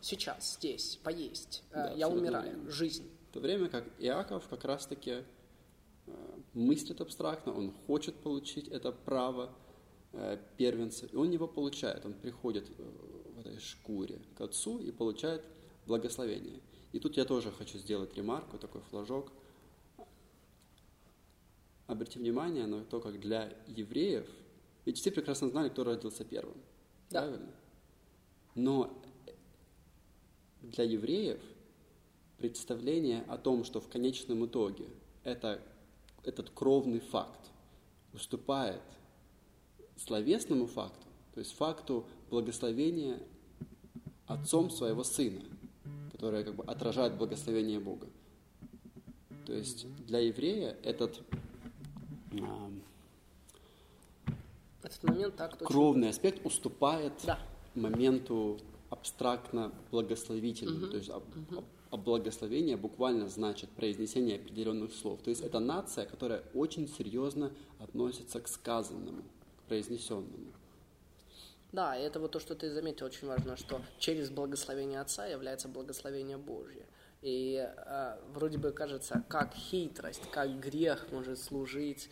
Сейчас, 0.00 0.56
здесь, 0.56 0.98
поесть, 1.02 1.62
э, 1.70 1.74
да, 1.74 1.92
я 1.92 2.08
умираю, 2.08 2.50
верно. 2.50 2.70
жизнь. 2.70 3.08
В 3.30 3.34
то 3.34 3.40
время 3.40 3.68
как 3.68 3.84
Иаков 3.98 4.46
как 4.48 4.64
раз-таки 4.64 5.24
э, 6.06 6.12
мыслит 6.52 7.00
абстрактно, 7.00 7.56
он 7.56 7.72
хочет 7.86 8.14
получить 8.16 8.68
это 8.68 8.92
право 8.92 9.50
э, 10.12 10.38
первенца, 10.56 11.06
и 11.06 11.16
он 11.16 11.30
его 11.30 11.48
получает, 11.48 12.04
он 12.04 12.12
приходит 12.12 12.68
в 12.68 13.40
этой 13.40 13.58
шкуре 13.58 14.20
к 14.36 14.40
отцу 14.40 14.78
и 14.78 14.90
получает 14.90 15.44
благословение. 15.86 16.60
И 16.92 16.98
тут 16.98 17.16
я 17.16 17.24
тоже 17.24 17.50
хочу 17.50 17.78
сделать 17.78 18.14
ремарку, 18.16 18.58
такой 18.58 18.82
флажок– 18.82 19.32
обрати 21.86 22.18
внимание 22.18 22.66
на 22.66 22.84
то, 22.84 23.00
как 23.00 23.20
для 23.20 23.52
евреев, 23.66 24.28
ведь 24.84 24.98
все 24.98 25.10
прекрасно 25.10 25.48
знали, 25.48 25.68
кто 25.68 25.84
родился 25.84 26.24
первым, 26.24 26.56
да. 27.10 27.22
правильно? 27.22 27.52
Но 28.54 29.02
для 30.62 30.84
евреев 30.84 31.40
представление 32.38 33.22
о 33.28 33.38
том, 33.38 33.64
что 33.64 33.80
в 33.80 33.88
конечном 33.88 34.46
итоге 34.46 34.86
это, 35.24 35.60
этот 36.24 36.50
кровный 36.50 37.00
факт 37.00 37.50
уступает 38.12 38.82
словесному 39.96 40.66
факту, 40.66 41.06
то 41.34 41.40
есть 41.40 41.52
факту 41.52 42.06
благословения 42.30 43.20
отцом 44.26 44.70
своего 44.70 45.04
сына, 45.04 45.42
которое 46.12 46.44
как 46.44 46.54
бы 46.54 46.64
отражает 46.64 47.16
благословение 47.16 47.80
Бога. 47.80 48.08
То 49.46 49.52
есть 49.52 49.86
для 50.06 50.18
еврея 50.18 50.76
этот 50.82 51.22
этот 54.86 55.02
момент 55.02 55.36
так 55.36 55.58
кровный 55.58 56.10
аспект 56.10 56.44
уступает 56.46 57.12
да. 57.24 57.38
моменту 57.74 58.58
абстрактно 58.90 59.72
благословительному. 59.90 60.84
Угу. 60.84 60.90
То 60.90 60.96
есть 60.96 61.10
угу. 61.10 61.64
а 61.90 61.96
благословение 61.96 62.76
буквально 62.76 63.28
значит 63.28 63.68
произнесение 63.70 64.36
определенных 64.36 64.94
слов. 64.94 65.20
То 65.22 65.30
есть 65.30 65.42
это 65.42 65.58
нация, 65.58 66.06
которая 66.06 66.42
очень 66.54 66.88
серьезно 66.88 67.52
относится 67.80 68.40
к 68.40 68.48
сказанному, 68.48 69.22
к 69.58 69.68
произнесенному. 69.68 70.52
Да, 71.72 71.96
и 71.96 72.02
это 72.02 72.20
вот 72.20 72.30
то, 72.30 72.40
что 72.40 72.54
ты 72.54 72.70
заметил, 72.70 73.06
очень 73.06 73.26
важно, 73.26 73.56
что 73.56 73.80
через 73.98 74.30
благословение 74.30 75.00
Отца 75.00 75.26
является 75.26 75.68
благословение 75.68 76.38
Божье. 76.38 76.86
И 77.22 77.56
э, 77.56 78.18
вроде 78.32 78.56
бы 78.56 78.70
кажется, 78.70 79.24
как 79.28 79.52
хитрость, 79.54 80.30
как 80.30 80.60
грех 80.60 81.08
может 81.10 81.38
служить 81.40 82.08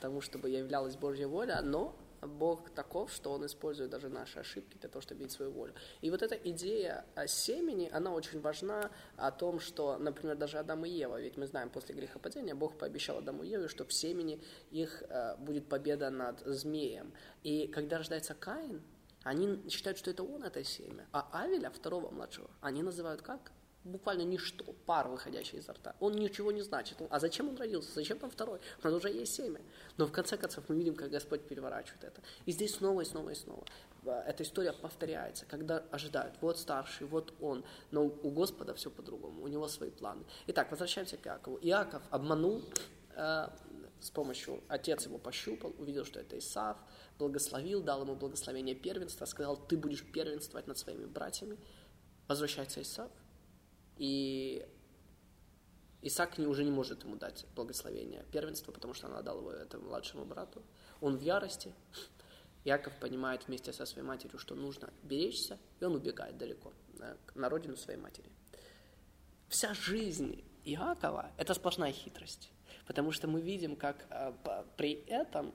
тому, 0.00 0.20
чтобы 0.20 0.50
являлась 0.50 0.96
Божья 0.96 1.28
воля, 1.28 1.60
но 1.62 1.96
Бог 2.22 2.70
таков, 2.70 3.12
что 3.12 3.32
Он 3.32 3.46
использует 3.46 3.90
даже 3.90 4.08
наши 4.08 4.38
ошибки 4.38 4.76
для 4.78 4.88
того, 4.88 5.00
чтобы 5.00 5.20
видеть 5.20 5.32
свою 5.32 5.52
волю. 5.52 5.74
И 6.00 6.10
вот 6.10 6.22
эта 6.22 6.34
идея 6.34 7.04
о 7.14 7.26
семени, 7.26 7.88
она 7.92 8.12
очень 8.12 8.40
важна 8.40 8.90
о 9.16 9.30
том, 9.30 9.60
что, 9.60 9.96
например, 9.98 10.36
даже 10.36 10.58
Адам 10.58 10.84
и 10.84 10.90
Ева, 10.90 11.20
ведь 11.20 11.36
мы 11.36 11.46
знаем, 11.46 11.70
после 11.70 11.94
грехопадения 11.94 12.54
Бог 12.54 12.78
пообещал 12.78 13.18
Адаму 13.18 13.42
и 13.42 13.48
Еве, 13.48 13.68
что 13.68 13.84
в 13.84 13.92
семени 13.92 14.42
их 14.70 15.02
э, 15.08 15.36
будет 15.38 15.68
победа 15.68 16.10
над 16.10 16.40
змеем. 16.40 17.12
И 17.42 17.66
когда 17.68 17.98
рождается 17.98 18.34
Каин, 18.34 18.82
они 19.22 19.68
считают, 19.68 19.98
что 19.98 20.10
это 20.10 20.22
он, 20.22 20.44
это 20.44 20.62
семя. 20.62 21.06
А 21.12 21.28
Авеля, 21.32 21.70
второго 21.70 22.10
младшего, 22.10 22.48
они 22.60 22.82
называют 22.82 23.22
как? 23.22 23.52
Буквально 23.86 24.22
ничто, 24.22 24.64
пар, 24.84 25.08
выходящий 25.08 25.58
изо 25.58 25.72
рта. 25.72 25.94
Он 26.00 26.12
ничего 26.12 26.52
не 26.52 26.62
значит. 26.62 26.98
А 27.10 27.20
зачем 27.20 27.48
он 27.48 27.56
родился? 27.56 27.92
Зачем 27.94 28.18
там 28.18 28.30
второй? 28.30 28.60
Нас 28.82 28.92
уже 28.92 29.10
есть 29.10 29.34
семя. 29.34 29.60
Но 29.96 30.06
в 30.06 30.12
конце 30.12 30.36
концов 30.36 30.64
мы 30.68 30.76
видим, 30.76 30.94
как 30.94 31.10
Господь 31.10 31.46
переворачивает 31.48 32.04
это. 32.04 32.20
И 32.44 32.52
здесь 32.52 32.74
снова 32.74 33.00
и 33.00 33.04
снова 33.04 33.30
и 33.30 33.34
снова. 33.34 33.64
Эта 34.04 34.42
история 34.42 34.72
повторяется, 34.72 35.46
когда 35.46 35.78
ожидают, 35.90 36.36
вот 36.40 36.58
старший, 36.58 37.06
вот 37.06 37.34
он. 37.40 37.64
Но 37.90 38.04
у 38.04 38.30
Господа 38.30 38.74
все 38.74 38.90
по-другому, 38.90 39.42
у 39.42 39.48
него 39.48 39.66
свои 39.68 39.90
планы. 39.90 40.24
Итак, 40.46 40.70
возвращаемся 40.70 41.16
к 41.16 41.26
Иакову. 41.26 41.58
Иаков 41.60 42.02
обманул 42.10 42.62
э, 43.16 43.48
с 44.00 44.10
помощью, 44.10 44.62
отец 44.68 45.06
его 45.06 45.18
пощупал, 45.18 45.74
увидел, 45.78 46.04
что 46.04 46.20
это 46.20 46.38
Исав, 46.38 46.76
благословил, 47.18 47.82
дал 47.82 48.02
ему 48.02 48.14
благословение 48.14 48.74
первенства, 48.74 49.24
сказал, 49.24 49.56
ты 49.56 49.76
будешь 49.76 50.04
первенствовать 50.04 50.66
над 50.66 50.78
своими 50.78 51.06
братьями. 51.06 51.58
Возвращается 52.28 52.82
Исав, 52.82 53.10
и 53.96 54.66
Исаак 56.02 56.38
не, 56.38 56.46
уже 56.46 56.64
не 56.64 56.70
может 56.70 57.02
ему 57.04 57.16
дать 57.16 57.46
благословение 57.54 58.24
первенства, 58.30 58.72
потому 58.72 58.94
что 58.94 59.08
она 59.08 59.18
отдал 59.18 59.38
его 59.38 59.50
этому 59.52 59.88
младшему 59.88 60.24
брату. 60.24 60.62
Он 61.00 61.16
в 61.16 61.20
ярости. 61.20 61.72
Яков 62.64 62.98
понимает 62.98 63.46
вместе 63.46 63.72
со 63.72 63.86
своей 63.86 64.06
матерью, 64.06 64.38
что 64.38 64.54
нужно 64.54 64.92
беречься, 65.04 65.58
и 65.80 65.84
он 65.84 65.94
убегает 65.94 66.36
далеко, 66.36 66.72
на 67.34 67.48
родину 67.48 67.76
своей 67.76 67.98
матери. 67.98 68.28
Вся 69.48 69.72
жизнь 69.74 70.44
Иакова– 70.64 71.30
это 71.36 71.54
сплошная 71.54 71.92
хитрость, 71.92 72.50
потому 72.86 73.12
что 73.12 73.28
мы 73.28 73.40
видим, 73.40 73.76
как 73.76 74.06
э, 74.10 74.32
при 74.76 75.04
этом 75.06 75.54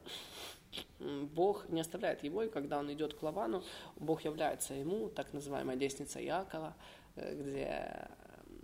Бог 1.00 1.68
не 1.68 1.82
оставляет 1.82 2.24
его, 2.24 2.44
и 2.44 2.50
когда 2.50 2.80
он 2.80 2.92
идет 2.94 3.14
к 3.14 3.22
Лавану, 3.22 3.64
Бог 3.98 4.24
является 4.24 4.74
ему, 4.74 5.10
так 5.10 5.34
называемая 5.34 5.76
лестница 5.76 6.24
Иакова, 6.24 6.76
э, 7.16 7.36
где 7.36 8.08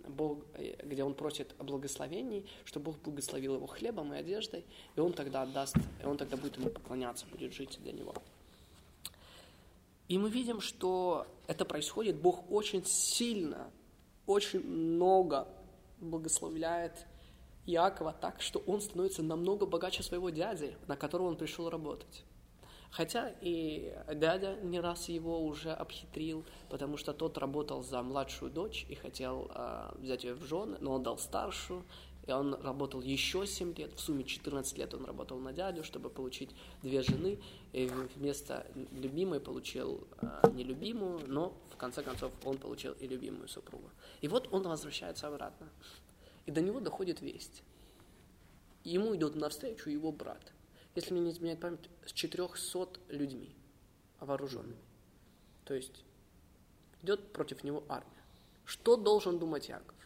Бог, 0.08 0.38
э, 0.54 0.74
где 0.84 1.04
он 1.04 1.14
просит 1.14 1.54
о 1.58 1.64
благословении, 1.64 2.46
чтобы 2.64 2.86
Бог 2.86 2.98
благословил 3.02 3.56
его 3.56 3.66
хлебом 3.66 4.12
и 4.14 4.16
одеждой, 4.16 4.64
и 4.96 5.00
он 5.00 5.12
тогда 5.12 5.42
отдаст, 5.42 5.76
и 6.02 6.06
он 6.06 6.16
тогда 6.16 6.36
будет 6.36 6.56
ему 6.56 6.70
поклоняться, 6.70 7.26
будет 7.26 7.52
жить 7.52 7.78
для 7.82 7.92
него. 7.92 8.14
И 10.08 10.16
мы 10.16 10.30
видим, 10.30 10.60
что 10.60 11.26
это 11.46 11.64
происходит, 11.64 12.16
Бог 12.16 12.50
очень 12.50 12.84
сильно, 12.84 13.70
очень 14.26 14.66
много 14.66 15.46
благословляет 16.00 17.06
Иакова 17.66 18.14
так, 18.14 18.40
что 18.40 18.60
он 18.60 18.80
становится 18.80 19.22
намного 19.22 19.66
богаче 19.66 20.02
своего 20.02 20.30
дяди, 20.30 20.74
на 20.86 20.96
которого 20.96 21.26
он 21.28 21.36
пришел 21.36 21.68
работать. 21.68 22.24
Хотя 22.90 23.34
и 23.40 23.94
дядя 24.14 24.56
не 24.62 24.80
раз 24.80 25.08
его 25.08 25.44
уже 25.44 25.72
обхитрил, 25.72 26.44
потому 26.70 26.96
что 26.96 27.12
тот 27.12 27.36
работал 27.38 27.82
за 27.82 28.02
младшую 28.02 28.50
дочь 28.50 28.86
и 28.88 28.94
хотел 28.94 29.50
э, 29.54 29.90
взять 29.98 30.24
ее 30.24 30.34
в 30.34 30.44
жены, 30.44 30.78
но 30.80 30.94
он 30.94 31.02
дал 31.02 31.18
старшую, 31.18 31.84
и 32.26 32.32
он 32.32 32.54
работал 32.54 33.02
еще 33.02 33.46
7 33.46 33.74
лет, 33.74 33.92
в 33.92 34.00
сумме 34.00 34.24
14 34.24 34.78
лет 34.78 34.94
он 34.94 35.04
работал 35.04 35.38
на 35.38 35.52
дядю, 35.52 35.84
чтобы 35.84 36.08
получить 36.08 36.50
две 36.82 37.02
жены, 37.02 37.38
и 37.72 37.90
вместо 38.16 38.66
любимой 38.92 39.40
получил 39.40 40.06
э, 40.20 40.50
нелюбимую, 40.54 41.20
но 41.26 41.52
в 41.70 41.76
конце 41.76 42.02
концов 42.02 42.32
он 42.44 42.56
получил 42.56 42.94
и 42.94 43.06
любимую 43.06 43.48
супругу. 43.48 43.90
И 44.22 44.28
вот 44.28 44.48
он 44.50 44.62
возвращается 44.62 45.28
обратно, 45.28 45.68
и 46.46 46.50
до 46.50 46.62
него 46.62 46.80
доходит 46.80 47.20
весть. 47.20 47.62
Ему 48.82 49.14
идет 49.14 49.34
навстречу 49.34 49.90
его 49.90 50.10
брат– 50.10 50.52
если 50.98 51.14
мне 51.14 51.22
не 51.22 51.30
изменяет 51.30 51.60
память, 51.60 51.88
с 52.06 52.12
400 52.12 53.00
людьми 53.08 53.54
вооруженными. 54.20 54.82
То 55.64 55.74
есть 55.74 56.04
идет 57.02 57.32
против 57.32 57.64
него 57.64 57.84
армия. 57.88 58.22
Что 58.64 58.96
должен 58.96 59.38
думать 59.38 59.68
Яков? 59.68 59.96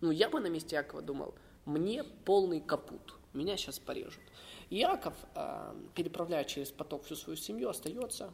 Ну, 0.00 0.10
я 0.10 0.28
бы 0.28 0.40
на 0.40 0.46
месте 0.46 0.76
Якова 0.76 1.02
думал, 1.02 1.34
мне 1.64 2.04
полный 2.04 2.60
капут, 2.60 3.14
меня 3.32 3.56
сейчас 3.56 3.78
порежут. 3.78 4.22
Яков, 4.70 5.14
э, 5.34 5.74
переправляя 5.94 6.44
через 6.44 6.70
поток 6.70 7.04
всю 7.04 7.16
свою 7.16 7.36
семью, 7.36 7.68
остается 7.68 8.32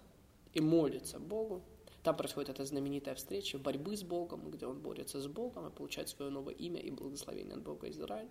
и 0.53 0.61
молится 0.61 1.19
Богу. 1.19 1.62
Там 2.03 2.17
происходит 2.17 2.51
эта 2.51 2.64
знаменитая 2.64 3.14
встреча 3.14 3.59
борьбы 3.59 3.97
с 3.97 4.03
Богом, 4.03 4.51
где 4.51 4.67
он 4.67 4.79
борется 4.79 5.21
с 5.21 5.27
Богом 5.27 5.67
и 5.67 5.71
получает 5.71 6.09
свое 6.09 6.31
новое 6.31 6.55
имя 6.55 6.81
и 6.81 6.90
благословение 6.90 7.55
от 7.55 7.62
Бога 7.62 7.88
Израиля. 7.88 8.31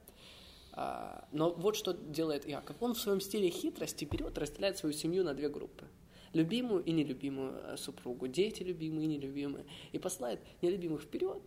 А, 0.76 1.28
но 1.32 1.52
вот 1.54 1.76
что 1.76 1.94
делает 1.94 2.50
Иаков. 2.50 2.76
Он 2.82 2.96
в 2.96 3.00
своем 3.00 3.22
стиле 3.22 3.50
хитрости 3.50 4.06
берет, 4.06 4.38
разделяет 4.38 4.78
свою 4.78 4.94
семью 4.94 5.24
на 5.24 5.34
две 5.36 5.48
группы. 5.48 5.86
Любимую 6.34 6.84
и 6.84 6.92
нелюбимую 6.92 7.54
э, 7.64 7.78
супругу, 7.78 8.28
дети 8.28 8.64
любимые 8.64 9.06
и 9.06 9.08
нелюбимые. 9.08 9.66
И 9.92 10.00
посылает 10.00 10.40
нелюбимых 10.64 11.04
вперед, 11.04 11.44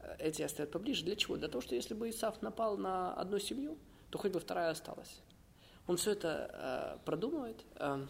э, 0.00 0.16
эти 0.18 0.40
оставят 0.40 0.70
поближе. 0.70 1.04
Для 1.04 1.14
чего? 1.14 1.36
Для 1.36 1.48
того, 1.48 1.60
что 1.60 1.74
если 1.74 1.92
бы 1.92 2.08
Исаф 2.08 2.40
напал 2.40 2.78
на 2.78 3.12
одну 3.12 3.38
семью, 3.38 3.76
то 4.08 4.16
хоть 4.16 4.32
бы 4.32 4.40
вторая 4.40 4.70
осталась. 4.70 5.20
Он 5.86 5.98
все 5.98 6.12
это 6.12 6.96
э, 6.98 7.04
продумывает. 7.04 7.62
Э, 7.74 8.06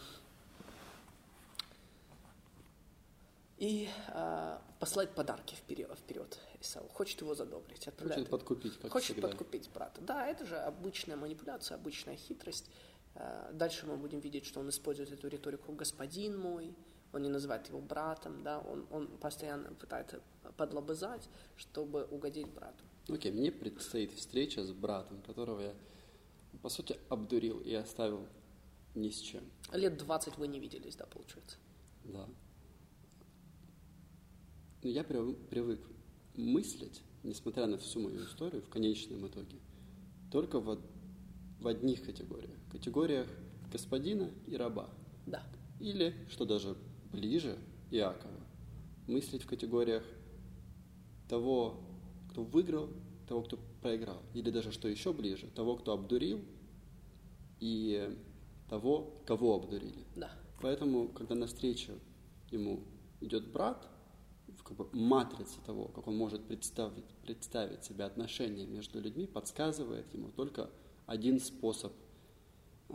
и 3.62 3.88
э, 4.08 4.58
послать 4.80 5.14
подарки 5.14 5.54
вперед, 5.54 5.88
вперед 5.96 6.36
Исау. 6.60 6.88
Хочет 6.88 7.20
его 7.20 7.36
задобрить. 7.36 7.88
Хочет 7.96 8.28
подкупить, 8.28 8.76
как 8.80 8.90
Хочет 8.90 9.12
всегда. 9.12 9.28
подкупить 9.28 9.70
брата. 9.72 10.00
Да, 10.00 10.26
это 10.26 10.44
же 10.44 10.56
обычная 10.56 11.14
манипуляция, 11.14 11.76
обычная 11.76 12.16
хитрость. 12.16 12.68
Э, 13.14 13.50
Дальше 13.52 13.86
мы 13.86 13.96
будем 13.96 14.18
видеть, 14.18 14.46
что 14.46 14.58
он 14.58 14.68
использует 14.68 15.12
эту 15.12 15.28
риторику 15.28 15.70
«господин 15.74 16.36
мой», 16.40 16.74
он 17.12 17.22
не 17.22 17.28
называет 17.28 17.68
его 17.68 17.80
братом, 17.80 18.42
да, 18.42 18.58
он, 18.58 18.84
он 18.90 19.06
постоянно 19.06 19.72
пытается 19.74 20.20
подлобызать, 20.56 21.28
чтобы 21.56 22.04
угодить 22.10 22.48
брату. 22.48 22.82
Окей, 23.08 23.30
мне 23.30 23.52
предстоит 23.52 24.10
встреча 24.12 24.64
с 24.64 24.72
братом, 24.72 25.22
которого 25.22 25.60
я, 25.60 25.74
по 26.62 26.68
сути, 26.68 26.98
обдурил 27.10 27.60
и 27.60 27.74
оставил 27.74 28.26
ни 28.96 29.10
с 29.10 29.20
чем. 29.20 29.44
Лет 29.72 29.96
20 29.98 30.36
вы 30.38 30.48
не 30.48 30.58
виделись, 30.58 30.96
да, 30.96 31.06
получается? 31.06 31.58
Да. 32.02 32.26
Но 34.82 34.90
я 34.90 35.02
прив- 35.02 35.36
привык 35.48 35.80
мыслить, 36.36 37.02
несмотря 37.22 37.66
на 37.66 37.78
всю 37.78 38.00
мою 38.00 38.24
историю, 38.24 38.62
в 38.62 38.68
конечном 38.68 39.26
итоге, 39.26 39.58
только 40.30 40.60
в, 40.60 40.78
в 41.60 41.66
одних 41.68 42.04
категориях. 42.04 42.58
Категориях 42.70 43.28
господина 43.70 44.30
и 44.46 44.56
раба. 44.56 44.90
Да. 45.26 45.42
Или, 45.78 46.14
что 46.28 46.44
даже 46.44 46.76
ближе, 47.12 47.56
Иакова, 47.90 48.40
мыслить 49.06 49.42
в 49.42 49.46
категориях 49.46 50.04
того, 51.28 51.80
кто 52.30 52.42
выиграл, 52.42 52.88
того, 53.28 53.42
кто 53.42 53.58
проиграл. 53.80 54.22
Или 54.34 54.50
даже, 54.50 54.72
что 54.72 54.88
еще 54.88 55.12
ближе, 55.12 55.46
того, 55.54 55.76
кто 55.76 55.92
обдурил, 55.92 56.40
и 57.60 58.16
того, 58.68 59.22
кого 59.26 59.54
обдурили. 59.54 60.04
Да. 60.16 60.30
Поэтому, 60.60 61.08
когда 61.08 61.34
навстречу 61.34 61.92
ему 62.50 62.80
идет 63.20 63.50
брат, 63.52 63.88
как 64.74 64.86
бы 64.90 64.98
матрице 64.98 65.60
того, 65.66 65.88
как 65.88 66.06
он 66.06 66.16
может 66.16 66.44
представить, 66.44 67.04
представить 67.24 67.84
себе 67.84 68.04
отношения 68.04 68.66
между 68.66 69.00
людьми, 69.00 69.26
подсказывает 69.26 70.12
ему 70.14 70.30
только 70.30 70.70
один 71.06 71.40
способ, 71.40 71.92
а, 72.88 72.94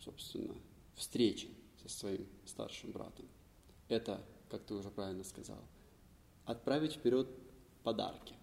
собственно, 0.00 0.54
встречи 0.94 1.48
со 1.82 1.88
своим 1.88 2.26
старшим 2.44 2.92
братом. 2.92 3.26
Это, 3.88 4.20
как 4.48 4.64
ты 4.64 4.74
уже 4.74 4.90
правильно 4.90 5.24
сказал, 5.24 5.62
отправить 6.44 6.94
вперед 6.94 7.28
подарки, 7.82 8.34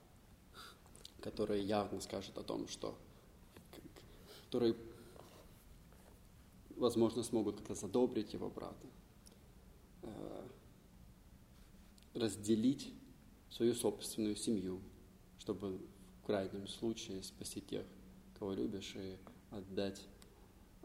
которые 1.19 1.63
явно 1.63 1.99
скажут 1.99 2.37
о 2.37 2.43
том, 2.43 2.67
что 2.67 2.97
которые 4.45 4.75
возможно, 6.81 7.23
смогут 7.23 7.57
как-то 7.57 7.75
задобрить 7.75 8.33
его 8.33 8.49
брата, 8.49 8.87
э, 10.01 10.40
разделить 12.13 12.93
свою 13.49 13.73
собственную 13.73 14.35
семью, 14.35 14.81
чтобы 15.37 15.79
в 16.21 16.25
крайнем 16.25 16.67
случае 16.67 17.23
спасти 17.23 17.61
тех, 17.61 17.85
кого 18.37 18.53
любишь, 18.53 18.95
и 18.95 19.17
отдать 19.49 20.07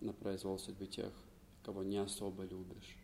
на 0.01 0.13
произвол 0.13 0.59
судьбы 0.59 0.87
тех, 0.87 1.13
кого 1.63 1.83
не 1.83 1.99
особо 1.99 2.45
любишь. 2.45 2.97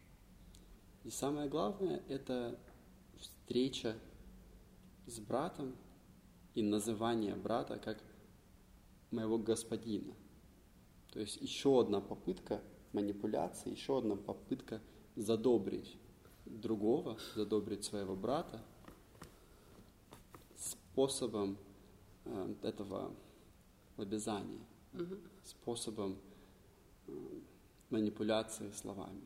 И 1.04 1.11
самое 1.11 1.48
главное– 1.48 2.02
это 2.08 2.58
встреча 3.18 3.96
с 5.06 5.18
братом 5.18 5.74
и 6.54 6.62
называние 6.62 7.35
брата 7.35 7.78
как 7.78 8.02
моего 9.11 9.38
господина. 9.38 10.14
То 11.12 11.20
есть 11.20 11.37
еще 11.40 11.80
одна 11.80 12.00
попытка 12.00 12.62
манипуляции, 12.92 13.70
еще 13.70 13.98
одна 13.98 14.16
попытка 14.16 14.80
задобрить 15.16 15.96
другого, 16.44 17.18
задобрить 17.35 17.85
своего 17.85 18.14
брата 18.16 18.61
способом 20.57 21.57
э, 22.24 22.55
этого 22.62 23.14
лобезания, 23.96 24.61
способом 25.44 26.18
э, 27.07 27.12
манипуляции 27.90 28.70
словами. 28.72 29.22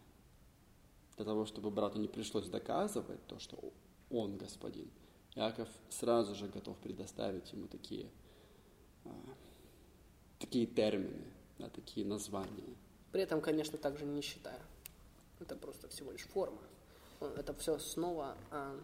Для 1.16 1.24
того, 1.24 1.46
чтобы 1.46 1.70
брату 1.70 1.98
не 1.98 2.08
пришлось 2.08 2.48
доказывать 2.48 3.26
то, 3.26 3.38
что 3.38 3.58
он 4.10 4.36
господин, 4.36 4.90
Яков 5.34 5.68
сразу 5.90 6.34
же 6.34 6.46
готов 6.46 6.76
предоставить 6.78 7.52
ему 7.52 7.66
такие, 7.66 8.10
э, 9.04 9.10
такие 10.38 10.66
термины, 10.66 11.26
да, 11.58 11.68
такие 11.68 12.06
названия. 12.06 12.76
При 13.12 13.22
этом, 13.22 13.40
конечно, 13.40 13.78
также 13.78 14.04
не 14.04 14.22
считая. 14.22 14.60
Это 15.40 15.56
просто 15.56 15.88
всего 15.88 16.12
лишь 16.12 16.26
форма. 16.26 16.60
Это 17.20 17.54
все 17.54 17.78
снова... 17.78 18.36
А, 18.50 18.78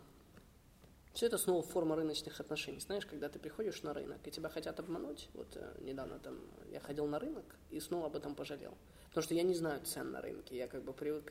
все 1.12 1.27
это 1.27 1.37
снова 1.37 1.62
форма 1.62 1.95
рыночных 1.95 2.40
отношений. 2.40 2.81
Знаешь, 2.81 3.05
когда 3.05 3.29
ты 3.29 3.38
приходишь 3.38 3.83
на 3.83 3.92
рынок, 3.92 4.27
и 4.27 4.31
тебя 4.31 4.49
хотят 4.49 4.81
обмануть, 4.81 5.29
вот 5.35 5.49
э, 5.57 5.77
недавно 5.81 6.18
там 6.18 6.40
я 6.71 6.81
ходил 6.81 7.07
на 7.07 7.18
рынок 7.18 7.45
и 7.71 7.81
снова 7.81 8.07
об 8.07 8.16
этом 8.16 8.35
пожалел. 8.35 8.75
Потому 9.09 9.25
что 9.25 9.35
я 9.35 9.42
не 9.42 9.55
знаю 9.55 9.83
цен 9.85 10.11
на 10.11 10.23
рынке. 10.23 10.57
Я 10.57 10.68
как 10.68 10.85
бы 10.85 10.95
привык, 10.95 11.31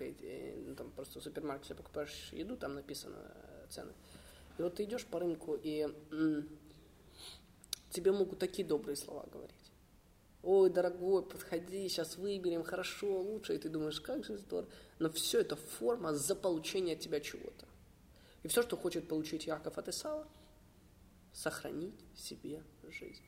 ну, 0.68 0.76
там 0.76 0.92
просто 0.92 1.20
в 1.20 1.24
супермаркете 1.24 1.74
покупаешь 1.74 2.30
еду, 2.32 2.56
там 2.58 2.76
написано 2.76 3.18
э, 3.18 3.66
цены. 3.70 3.94
И 4.60 4.62
вот 4.62 4.76
ты 4.76 4.84
идешь 4.84 5.06
по 5.06 5.20
рынку, 5.20 5.58
и 5.60 5.88
тебе 7.90 8.12
могут 8.12 8.38
такие 8.38 8.68
добрые 8.68 8.96
слова 8.96 9.26
говорить. 9.32 9.56
Ой, 10.44 10.72
дорогой, 10.72 11.24
подходи, 11.24 11.88
сейчас 11.88 12.18
выберем, 12.18 12.64
хорошо, 12.64 13.22
лучше. 13.22 13.56
И 13.56 13.58
ты 13.60 13.70
думаешь, 13.70 14.02
как 14.02 14.26
же 14.26 14.38
здорово. 14.38 14.70
Но 14.98 15.10
все 15.12 15.42
это 15.42 15.56
форма 15.56 16.16
за 16.16 16.36
получение 16.36 16.96
от 16.96 17.02
тебя 17.02 17.20
чего-то. 17.20 17.68
И 18.44 18.48
все, 18.48 18.64
что 18.64 18.76
хочет 18.76 19.08
получить 19.08 19.46
Яков 19.46 19.78
от 19.78 19.88
Исава, 19.90 20.28
сохранить 21.32 22.00
себе 22.16 22.64
жизнь. 22.90 23.24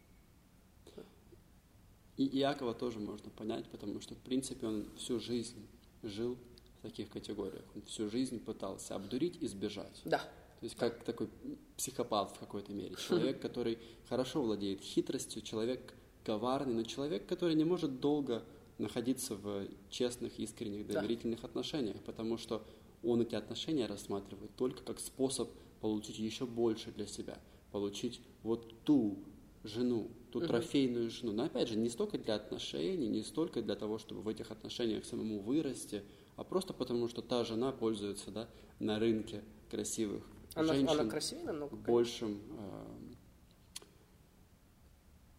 И 2.17 2.39
Иакова 2.39 2.76
тоже 2.76 2.99
можно 2.99 3.30
понять, 3.32 3.67
потому 3.69 3.99
что, 3.99 4.13
в 4.13 4.19
принципе, 4.19 4.67
он 4.67 4.88
всю 4.97 5.19
жизнь 5.19 5.67
жил 6.04 6.38
в 6.80 6.82
таких 6.84 7.10
категориях. 7.10 7.65
Он 7.76 7.82
всю 7.84 8.10
жизнь 8.10 8.39
пытался 8.39 8.95
обдурить 8.95 9.41
и 9.41 9.47
сбежать. 9.47 10.02
Да. 10.06 10.19
То 10.19 10.65
есть 10.65 10.76
как 10.76 11.04
такой 11.04 11.30
психопат 11.76 12.32
в 12.32 12.39
какой-то 12.39 12.71
мере. 12.71 12.95
Человек, 13.08 13.41
который 13.41 13.80
хорошо 14.08 14.43
владеет 14.43 14.82
хитростью, 14.82 15.41
человек 15.41 15.93
коварный, 16.23 16.73
но 16.73 16.83
человек, 16.83 17.25
который 17.25 17.55
не 17.55 17.63
может 17.63 17.99
долго 17.99 18.43
находиться 18.77 19.36
в 19.36 19.67
честных, 19.89 20.39
искренних, 20.39 20.88
Да. 20.88 21.01
доверительных 21.01 21.43
отношениях, 21.43 21.97
потому 22.05 22.38
что 22.38 22.63
он 23.03 23.21
эти 23.21 23.36
отношения 23.36 23.86
рассматривает 23.86 24.55
только 24.55 24.83
как 24.83 24.99
способ 24.99 25.49
получить 25.81 26.17
еще 26.19 26.45
больше 26.45 26.91
для 26.91 27.05
себя, 27.05 27.38
получить 27.71 28.21
вот 28.43 28.73
ту 28.83 29.17
жену, 29.63 30.09
ту 30.31 30.41
трофейную 30.41 31.09
жену. 31.09 31.33
Но 31.33 31.43
опять 31.43 31.69
же, 31.69 31.75
не 31.77 31.89
столько 31.89 32.17
для 32.17 32.36
отношений, 32.36 33.07
не 33.07 33.21
столько 33.23 33.62
для 33.62 33.75
того, 33.75 33.97
чтобы 33.97 34.21
в 34.21 34.27
этих 34.27 34.51
отношениях 34.51 35.05
самому 35.05 35.39
вырасти, 35.39 36.03
а 36.36 36.43
просто 36.43 36.73
потому, 36.73 37.07
что 37.07 37.21
та 37.21 37.43
жена 37.43 37.71
пользуется 37.71 38.31
да, 38.31 38.49
на 38.79 38.99
рынке 38.99 39.43
красивых 39.69 40.23
Она, 40.55 40.73
женщин 40.73 40.89
она 40.99 41.09
красивее 41.09 41.45
намного. 41.45 41.75
большим 41.75 42.41
э, 42.57 42.83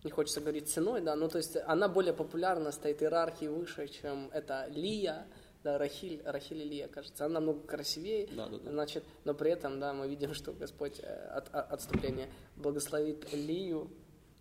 Не 0.05 0.11
хочется 0.11 0.41
говорить 0.41 0.69
ценой, 0.69 1.01
да, 1.01 1.17
ну 1.17 1.29
то 1.29 1.39
есть 1.39 1.57
она 1.67 1.89
более 1.89 2.13
популярна, 2.13 2.73
стоит 2.73 3.03
иерархии 3.03 3.47
выше, 3.47 3.89
чем 3.89 4.29
это 4.33 4.67
Лия, 4.69 5.27
да, 5.63 5.79
Рахиль, 5.79 6.21
Рахиль 6.25 6.61
и 6.61 6.65
Лия, 6.69 6.89
кажется. 6.89 7.25
Она 7.25 7.41
намного 7.41 7.67
красивее, 7.67 8.29
Да, 8.37 8.49
да, 8.49 8.59
да. 8.59 8.71
значит, 8.71 9.03
но 9.25 9.33
при 9.33 9.51
этом, 9.51 9.81
да, 9.81 9.95
мы 9.95 10.07
видим, 10.07 10.35
что 10.35 10.53
Господь 10.53 11.01
э, 11.01 11.07
от, 11.07 11.49
от- 11.55 11.73
отступление 11.73 12.29
благословит 12.57 13.33
Лию, 13.33 13.91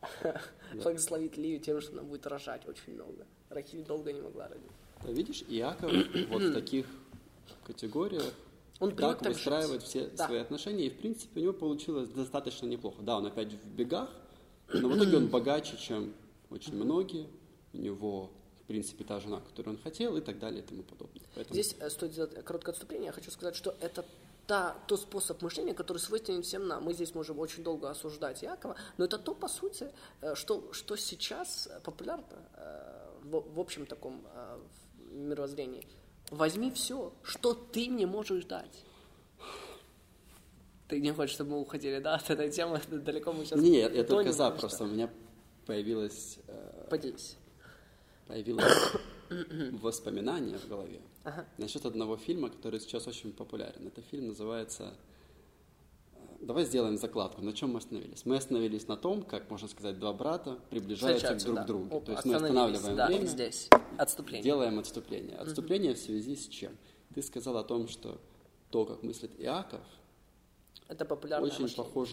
благословит 0.74 1.38
Лию 1.38 1.60
тем, 1.60 1.80
что 1.82 1.94
она 1.94 2.04
будет 2.04 2.28
рожать 2.28 2.68
очень 2.68 2.94
много. 2.96 3.26
Рахиль 3.50 3.86
долго 3.86 4.12
не 4.12 4.22
могла 4.22 4.48
родить. 4.50 4.72
Да, 5.02 5.12
видишь, 5.12 5.44
Иаков 5.48 5.92
вот 6.30 6.42
в 6.42 6.54
таких 6.54 6.86
категориях 7.66 8.34
Он 8.80 8.96
так 8.96 9.22
выстраивает 9.22 9.82
жить. 9.82 9.90
все 9.90 10.08
Да. 10.08 10.26
свои 10.28 10.40
отношения, 10.40 10.88
и 10.88 10.90
в 10.90 10.98
принципе 10.98 11.40
у 11.40 11.44
него 11.44 11.54
получилось 11.54 12.10
достаточно 12.10 12.66
неплохо. 12.66 13.02
Да, 13.02 13.18
он 13.18 13.26
опять 13.28 13.54
в 13.54 13.68
бегах, 13.76 14.10
но 14.74 14.90
в 14.90 14.98
итоге 14.98 15.18
он 15.18 15.28
богаче, 15.32 15.78
чем 15.78 16.14
очень 16.50 16.76
многие. 16.76 17.28
У 17.74 17.78
него, 17.78 18.30
в 18.64 18.68
принципе, 18.68 19.04
та 19.04 19.20
жена, 19.20 19.40
которую 19.42 19.76
он 19.78 19.82
хотел, 19.82 20.16
и 20.18 20.22
так 20.22 20.40
далее, 20.40 20.62
и 20.62 20.66
тому 20.66 20.84
подобное. 20.84 21.24
Поэтому 21.36 21.54
Здесь 21.54 21.76
э, 21.80 21.90
стоит 21.90 22.14
сделать 22.14 22.44
короткое 22.44 22.72
отступление. 22.72 23.08
Я 23.08 23.12
хочу 23.12 23.32
сказать, 23.32 23.56
что 23.56 23.76
это 23.80 24.06
та, 24.48 24.76
тот 24.88 25.02
способ 25.02 25.42
мышления, 25.42 25.74
который 25.74 25.98
свойственен 25.98 26.44
всем 26.44 26.68
нам. 26.68 26.84
Мы 26.84 26.94
здесь 26.94 27.16
можем 27.16 27.40
очень 27.40 27.64
долго 27.64 27.90
осуждать 27.90 28.44
Якова, 28.44 28.76
но 28.98 29.06
это 29.06 29.18
то, 29.18 29.34
по 29.34 29.48
сути, 29.48 29.90
э, 30.22 30.36
что, 30.36 30.72
что 30.74 30.96
сейчас 30.96 31.70
популярно 31.84 32.26
э, 32.56 33.10
в, 33.24 33.56
в 33.56 33.60
общем 33.60 33.86
таком 33.86 34.24
мировоззрении. 35.12 35.88
Возьми 36.32 36.72
все, 36.72 37.14
что 37.24 37.54
ты 37.54 37.90
мне 37.90 38.08
можешь 38.08 38.46
дать. 38.46 38.84
Ты 40.94 41.00
не 41.02 41.12
хочешь, 41.12 41.34
чтобы 41.34 41.50
мы 41.54 41.62
уходили, 41.62 41.98
да, 41.98 42.14
от 42.14 42.30
этой 42.30 42.52
темы? 42.52 42.80
Далеко 42.92 43.34
мы 43.34 43.46
сейчас 43.46 43.60
Не, 43.60 43.70
не, 43.72 43.80
я, 43.80 44.04
только 44.04 44.32
за, 44.32 44.50
что- 44.52 44.60
просто 44.60 44.84
у 44.84 44.88
меня 44.88 45.10
появилась, 45.66 46.38
э, 46.46 46.86
Поделись. 46.88 47.36
появилась 48.28 48.92
воспоминания 49.82 50.56
в 50.60 50.68
голове 50.68 51.02
Ага. 51.24 51.48
насчет 51.58 51.88
одного 51.88 52.16
фильма, 52.16 52.52
который 52.52 52.80
сейчас 52.80 53.08
очень 53.08 53.34
популярен. 53.34 53.88
Это 53.88 54.04
фильм 54.04 54.28
называется... 54.28 54.94
э, 56.14 56.18
Давай 56.42 56.64
сделаем 56.64 57.00
закладку. 57.00 57.42
На 57.42 57.54
чем 57.54 57.72
мы 57.72 57.80
остановились? 57.80 58.24
Мы 58.28 58.36
остановились 58.36 58.88
на 58.88 58.96
том, 58.96 59.24
как, 59.24 59.50
можно 59.50 59.68
сказать, 59.68 59.98
два 59.98 60.14
брата 60.14 60.60
приближаются 60.70 61.34
друг 61.44 61.56
да. 61.56 61.64
к 61.64 61.66
другу. 61.66 61.96
Оп, 61.96 62.06
То 62.06 62.12
есть 62.12 62.26
мы 62.26 62.36
останавливаем 62.36 62.96
да, 62.96 63.08
время, 63.08 63.26
здесь. 63.26 63.68
Отступление. 63.98 64.44
делаем 64.44 64.78
отступление. 64.78 65.38
Отступление 65.38 65.96
в 65.96 65.98
связи 65.98 66.36
с 66.36 66.48
чем? 66.48 66.78
Ты 67.16 67.24
сказал 67.24 67.58
о 67.58 67.64
том, 67.64 67.88
что 67.88 68.22
то, 68.70 68.86
как 68.86 69.02
мыслит 69.02 69.32
Иаков, 69.40 69.82
Это 70.90 71.06
популярное 71.06 71.50
очень 71.50 71.62
мышление. 71.64 71.86
похоже 71.86 72.12